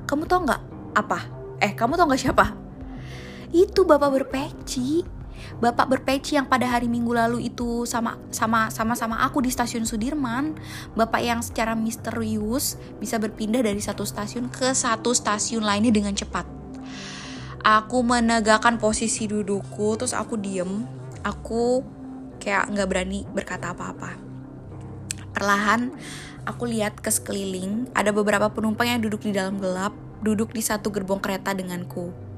Kamu 0.03 0.27
tau 0.27 0.43
nggak 0.43 0.61
apa? 0.99 1.31
Eh, 1.63 1.71
kamu 1.79 1.95
tau 1.95 2.11
nggak 2.11 2.23
siapa? 2.27 2.59
Itu 3.55 3.87
bapak 3.87 4.19
berpeci 4.19 5.20
bapak 5.61 5.87
berpeci 5.97 6.37
yang 6.37 6.49
pada 6.49 6.65
hari 6.67 6.89
minggu 6.89 7.11
lalu 7.13 7.49
itu 7.49 7.85
sama 7.85 8.17
sama 8.33 8.71
sama 8.73 8.93
sama 8.97 9.21
aku 9.25 9.43
di 9.45 9.49
stasiun 9.53 9.85
Sudirman. 9.85 10.57
Bapak 10.97 11.21
yang 11.21 11.39
secara 11.45 11.77
misterius 11.77 12.79
bisa 12.97 13.17
berpindah 13.17 13.61
dari 13.61 13.79
satu 13.79 14.03
stasiun 14.07 14.49
ke 14.49 14.73
satu 14.73 15.13
stasiun 15.13 15.61
lainnya 15.61 15.93
dengan 15.93 16.13
cepat. 16.17 16.43
Aku 17.61 18.01
menegakkan 18.01 18.81
posisi 18.81 19.29
dudukku 19.29 19.97
terus 19.99 20.17
aku 20.17 20.37
diem. 20.37 20.87
Aku 21.21 21.85
kayak 22.41 22.73
nggak 22.73 22.87
berani 22.89 23.21
berkata 23.29 23.69
apa-apa. 23.69 24.17
Perlahan 25.31 25.93
aku 26.49 26.65
lihat 26.65 26.97
ke 26.97 27.13
sekeliling 27.13 27.89
ada 27.93 28.09
beberapa 28.09 28.49
penumpang 28.49 28.89
yang 28.89 29.01
duduk 29.01 29.21
di 29.21 29.31
dalam 29.37 29.61
gelap 29.61 29.93
duduk 30.21 30.53
di 30.53 30.61
satu 30.61 30.93
gerbong 30.93 31.21
kereta 31.21 31.53
denganku 31.53 32.30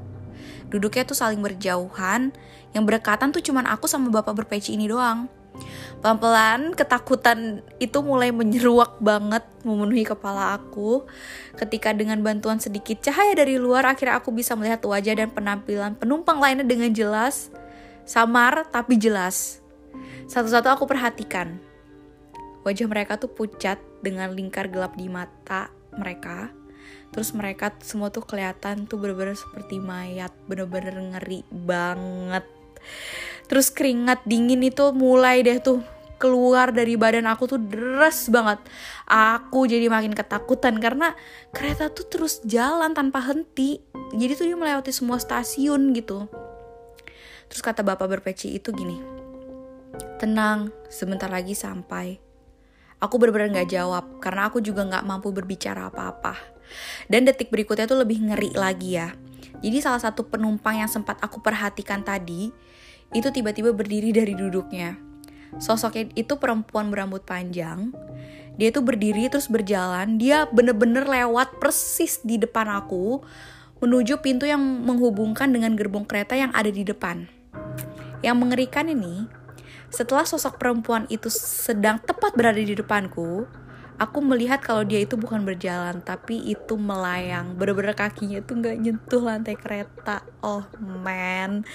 Duduknya 0.70 1.04
tuh 1.06 1.18
saling 1.18 1.40
berjauhan, 1.40 2.34
yang 2.74 2.84
berdekatan 2.84 3.30
tuh 3.30 3.42
cuman 3.42 3.70
aku 3.70 3.86
sama 3.86 4.10
bapak 4.10 4.44
berpeci 4.44 4.74
ini 4.74 4.90
doang. 4.90 5.30
Pelan-pelan 6.02 6.74
ketakutan 6.74 7.62
itu 7.78 8.02
mulai 8.04 8.34
menyeruak 8.34 8.98
banget 9.00 9.46
memenuhi 9.64 10.04
kepala 10.04 10.58
aku. 10.58 11.06
Ketika 11.56 11.94
dengan 11.96 12.20
bantuan 12.20 12.60
sedikit 12.60 13.00
cahaya 13.00 13.38
dari 13.38 13.56
luar 13.56 13.88
akhirnya 13.88 14.20
aku 14.20 14.34
bisa 14.34 14.58
melihat 14.58 14.84
wajah 14.84 15.16
dan 15.16 15.30
penampilan 15.32 15.96
penumpang 15.96 16.42
lainnya 16.42 16.66
dengan 16.68 16.92
jelas. 16.92 17.54
Samar 18.04 18.68
tapi 18.68 19.00
jelas. 19.00 19.64
Satu-satu 20.28 20.68
aku 20.74 20.84
perhatikan. 20.90 21.62
Wajah 22.68 22.88
mereka 22.90 23.16
tuh 23.16 23.32
pucat 23.32 23.80
dengan 24.04 24.34
lingkar 24.36 24.68
gelap 24.68 24.98
di 25.00 25.08
mata 25.08 25.72
mereka. 25.96 26.63
Terus 27.14 27.30
mereka 27.38 27.70
semua 27.86 28.10
tuh 28.10 28.26
kelihatan 28.26 28.90
tuh 28.90 28.98
bener-bener 28.98 29.38
seperti 29.38 29.78
mayat, 29.78 30.34
bener-bener 30.50 30.98
ngeri 30.98 31.46
banget. 31.54 32.44
Terus 33.46 33.70
keringat 33.70 34.26
dingin 34.26 34.66
itu 34.66 34.90
mulai 34.92 35.46
deh 35.46 35.62
tuh 35.62 35.86
keluar 36.18 36.72
dari 36.72 36.96
badan 36.96 37.28
aku 37.28 37.52
tuh 37.52 37.60
deras 37.60 38.32
banget. 38.32 38.64
Aku 39.06 39.68
jadi 39.68 39.92
makin 39.92 40.16
ketakutan 40.16 40.80
karena 40.80 41.14
kereta 41.52 41.92
tuh 41.92 42.08
terus 42.08 42.40
jalan 42.48 42.96
tanpa 42.96 43.20
henti. 43.20 43.84
Jadi 44.16 44.32
tuh 44.34 44.46
dia 44.48 44.58
melewati 44.58 44.90
semua 44.96 45.20
stasiun 45.20 45.92
gitu. 45.92 46.26
Terus 47.52 47.62
kata 47.62 47.84
bapak 47.86 48.08
berpeci 48.08 48.56
itu 48.56 48.72
gini, 48.72 48.98
tenang, 50.18 50.74
sebentar 50.90 51.28
lagi 51.28 51.54
sampai. 51.54 52.18
Aku 53.04 53.20
benar-benar 53.20 53.62
gak 53.62 53.70
jawab 53.76 54.24
karena 54.24 54.48
aku 54.48 54.64
juga 54.64 54.88
gak 54.88 55.04
mampu 55.04 55.30
berbicara 55.36 55.92
apa-apa. 55.92 56.53
Dan 57.08 57.28
detik 57.28 57.50
berikutnya 57.54 57.86
tuh 57.86 58.02
lebih 58.02 58.24
ngeri 58.30 58.52
lagi 58.56 58.98
ya. 58.98 59.14
Jadi 59.64 59.78
salah 59.80 60.02
satu 60.02 60.28
penumpang 60.28 60.84
yang 60.84 60.92
sempat 60.92 61.20
aku 61.24 61.40
perhatikan 61.40 62.04
tadi 62.04 62.52
itu 63.14 63.30
tiba-tiba 63.30 63.72
berdiri 63.72 64.12
dari 64.12 64.34
duduknya. 64.36 64.98
Sosoknya 65.62 66.10
itu 66.18 66.36
perempuan 66.42 66.90
berambut 66.90 67.24
panjang. 67.24 67.94
Dia 68.58 68.70
tuh 68.74 68.86
berdiri 68.86 69.30
terus 69.30 69.50
berjalan. 69.50 70.18
Dia 70.18 70.50
bener-bener 70.50 71.06
lewat 71.06 71.62
persis 71.62 72.22
di 72.26 72.42
depan 72.42 72.70
aku 72.70 73.22
menuju 73.84 74.24
pintu 74.24 74.48
yang 74.48 74.62
menghubungkan 74.62 75.52
dengan 75.52 75.76
gerbong 75.76 76.08
kereta 76.08 76.40
yang 76.40 76.56
ada 76.56 76.72
di 76.72 76.88
depan. 76.88 77.28
Yang 78.24 78.38
mengerikan 78.40 78.88
ini 78.88 79.28
setelah 79.94 80.26
sosok 80.26 80.58
perempuan 80.58 81.06
itu 81.12 81.30
sedang 81.30 82.02
tepat 82.02 82.34
berada 82.34 82.58
di 82.58 82.74
depanku 82.74 83.46
aku 84.02 84.20
melihat 84.22 84.60
kalau 84.62 84.82
dia 84.86 85.02
itu 85.02 85.18
bukan 85.20 85.46
berjalan 85.46 86.02
tapi 86.02 86.42
itu 86.42 86.78
melayang 86.78 87.54
bener-bener 87.58 87.94
kakinya 87.94 88.42
tuh 88.42 88.60
nggak 88.60 88.78
nyentuh 88.82 89.24
lantai 89.24 89.56
kereta 89.58 90.26
oh 90.42 90.66
man 90.82 91.66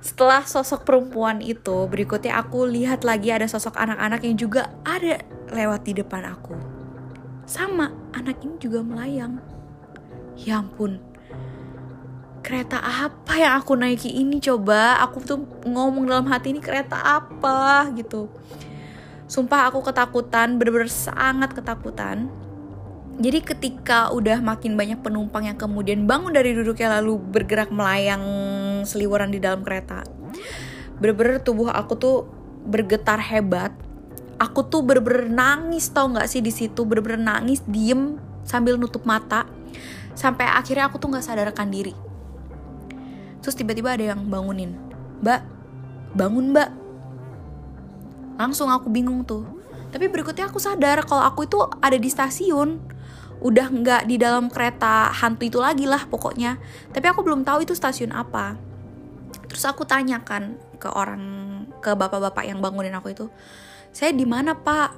setelah 0.00 0.40
sosok 0.48 0.88
perempuan 0.88 1.44
itu, 1.44 1.84
berikutnya 1.84 2.40
aku 2.40 2.64
lihat 2.64 3.04
lagi 3.04 3.36
ada 3.36 3.44
sosok 3.44 3.76
anak-anak 3.76 4.24
yang 4.24 4.36
juga 4.40 4.72
ada 4.80 5.20
lewat 5.52 5.84
di 5.84 5.92
depan 5.92 6.24
aku. 6.24 6.56
Sama, 7.44 7.92
anak 8.16 8.40
ini 8.40 8.56
juga 8.56 8.80
melayang. 8.80 9.44
Ya 10.40 10.64
ampun, 10.64 11.04
kereta 12.40 12.80
apa 12.80 13.36
yang 13.36 13.60
aku 13.60 13.76
naiki 13.76 14.08
ini 14.08 14.40
coba? 14.40 15.04
Aku 15.04 15.20
tuh 15.20 15.44
ngomong 15.68 16.08
dalam 16.08 16.24
hati 16.32 16.56
ini 16.56 16.64
kereta 16.64 16.96
apa 16.96 17.92
gitu. 17.92 18.32
Sumpah 19.30 19.70
aku 19.70 19.86
ketakutan, 19.86 20.58
bener-bener 20.58 20.90
sangat 20.90 21.54
ketakutan. 21.54 22.26
Jadi 23.22 23.38
ketika 23.46 24.10
udah 24.10 24.42
makin 24.42 24.74
banyak 24.74 24.98
penumpang 24.98 25.46
yang 25.46 25.54
kemudian 25.54 26.02
bangun 26.10 26.34
dari 26.34 26.50
duduknya 26.50 26.98
lalu 26.98 27.14
bergerak 27.20 27.70
melayang 27.70 28.24
seliweran 28.82 29.30
di 29.30 29.38
dalam 29.38 29.62
kereta. 29.62 30.02
Bener-bener 30.98 31.38
tubuh 31.46 31.70
aku 31.70 31.94
tuh 31.94 32.16
bergetar 32.66 33.22
hebat. 33.22 33.70
Aku 34.40 34.66
tuh 34.66 34.82
bener-bener 34.82 35.30
nangis 35.30 35.86
tau 35.94 36.10
gak 36.10 36.26
sih 36.26 36.42
di 36.42 36.50
situ 36.50 36.82
bener-bener 36.82 37.20
nangis 37.22 37.62
diem 37.68 38.18
sambil 38.42 38.80
nutup 38.80 39.06
mata 39.06 39.46
sampai 40.16 40.48
akhirnya 40.48 40.90
aku 40.90 40.98
tuh 40.98 41.12
nggak 41.12 41.22
sadarkan 41.22 41.68
diri. 41.70 41.94
Terus 43.40 43.56
tiba-tiba 43.56 43.96
ada 43.96 44.12
yang 44.12 44.26
bangunin, 44.28 44.76
Mbak, 45.24 45.40
bangun 46.16 46.52
Mbak. 46.52 46.79
Langsung 48.40 48.72
aku 48.72 48.88
bingung 48.88 49.20
tuh. 49.28 49.44
Tapi 49.92 50.08
berikutnya 50.08 50.48
aku 50.48 50.56
sadar 50.56 51.04
kalau 51.04 51.20
aku 51.20 51.44
itu 51.44 51.60
ada 51.84 52.00
di 52.00 52.08
stasiun. 52.08 52.80
Udah 53.44 53.68
nggak 53.68 54.08
di 54.08 54.16
dalam 54.16 54.48
kereta 54.48 55.12
hantu 55.12 55.44
itu 55.44 55.60
lagi 55.60 55.84
lah 55.84 56.08
pokoknya. 56.08 56.56
Tapi 56.88 57.04
aku 57.04 57.20
belum 57.20 57.44
tahu 57.44 57.68
itu 57.68 57.76
stasiun 57.76 58.16
apa. 58.16 58.56
Terus 59.44 59.68
aku 59.68 59.84
tanyakan 59.84 60.56
ke 60.80 60.88
orang 60.88 61.20
ke 61.84 61.92
bapak-bapak 61.92 62.48
yang 62.48 62.64
bangunin 62.64 62.96
aku 62.96 63.12
itu 63.12 63.28
saya 63.92 64.16
di 64.16 64.24
mana 64.24 64.56
pak? 64.56 64.96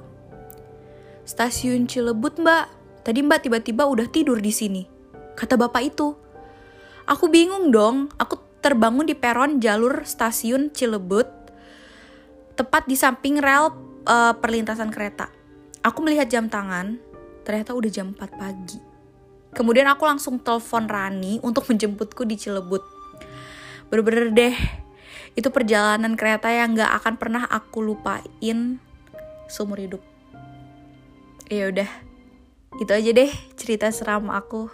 Stasiun 1.27 1.83
Cilebut 1.91 2.39
mbak. 2.39 2.71
Tadi 3.03 3.19
mbak 3.19 3.43
tiba-tiba 3.43 3.83
udah 3.83 4.07
tidur 4.07 4.39
di 4.39 4.55
sini 4.55 4.87
kata 5.35 5.59
bapak 5.59 5.83
itu. 5.83 6.15
Aku 7.03 7.27
bingung 7.27 7.73
dong. 7.75 8.07
Aku 8.15 8.39
terbangun 8.63 9.03
di 9.03 9.17
peron 9.17 9.59
jalur 9.59 10.07
stasiun 10.07 10.71
Cilebut 10.71 11.42
tepat 12.53 12.85
di 12.85 12.93
samping 12.97 13.41
rel 13.41 13.73
uh, 14.05 14.33
perlintasan 14.37 14.93
kereta 14.93 15.43
aku 15.83 15.99
melihat 16.01 16.31
jam 16.31 16.47
tangan 16.47 16.97
ternyata 17.43 17.75
udah 17.75 17.91
jam 17.91 18.15
4 18.15 18.39
pagi. 18.39 18.79
Kemudian 19.53 19.85
aku 19.85 20.07
langsung 20.07 20.41
telepon 20.41 20.89
Rani 20.89 21.37
untuk 21.45 21.69
menjemputku 21.69 22.25
di 22.25 22.39
Cilebut. 22.39 22.81
Bener-bener 23.91 24.33
deh, 24.33 24.55
itu 25.37 25.45
perjalanan 25.53 26.17
kereta 26.17 26.49
yang 26.49 26.73
gak 26.73 27.03
akan 27.03 27.13
pernah 27.21 27.43
aku 27.45 27.85
lupain 27.85 28.81
seumur 29.45 29.77
hidup. 29.77 30.01
Ya 31.51 31.69
udah, 31.69 31.91
itu 32.81 32.89
aja 32.89 33.09
deh 33.13 33.29
cerita 33.53 33.93
seram 33.93 34.33
aku. 34.33 34.73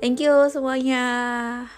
Thank 0.00 0.24
you 0.24 0.48
semuanya. 0.48 1.68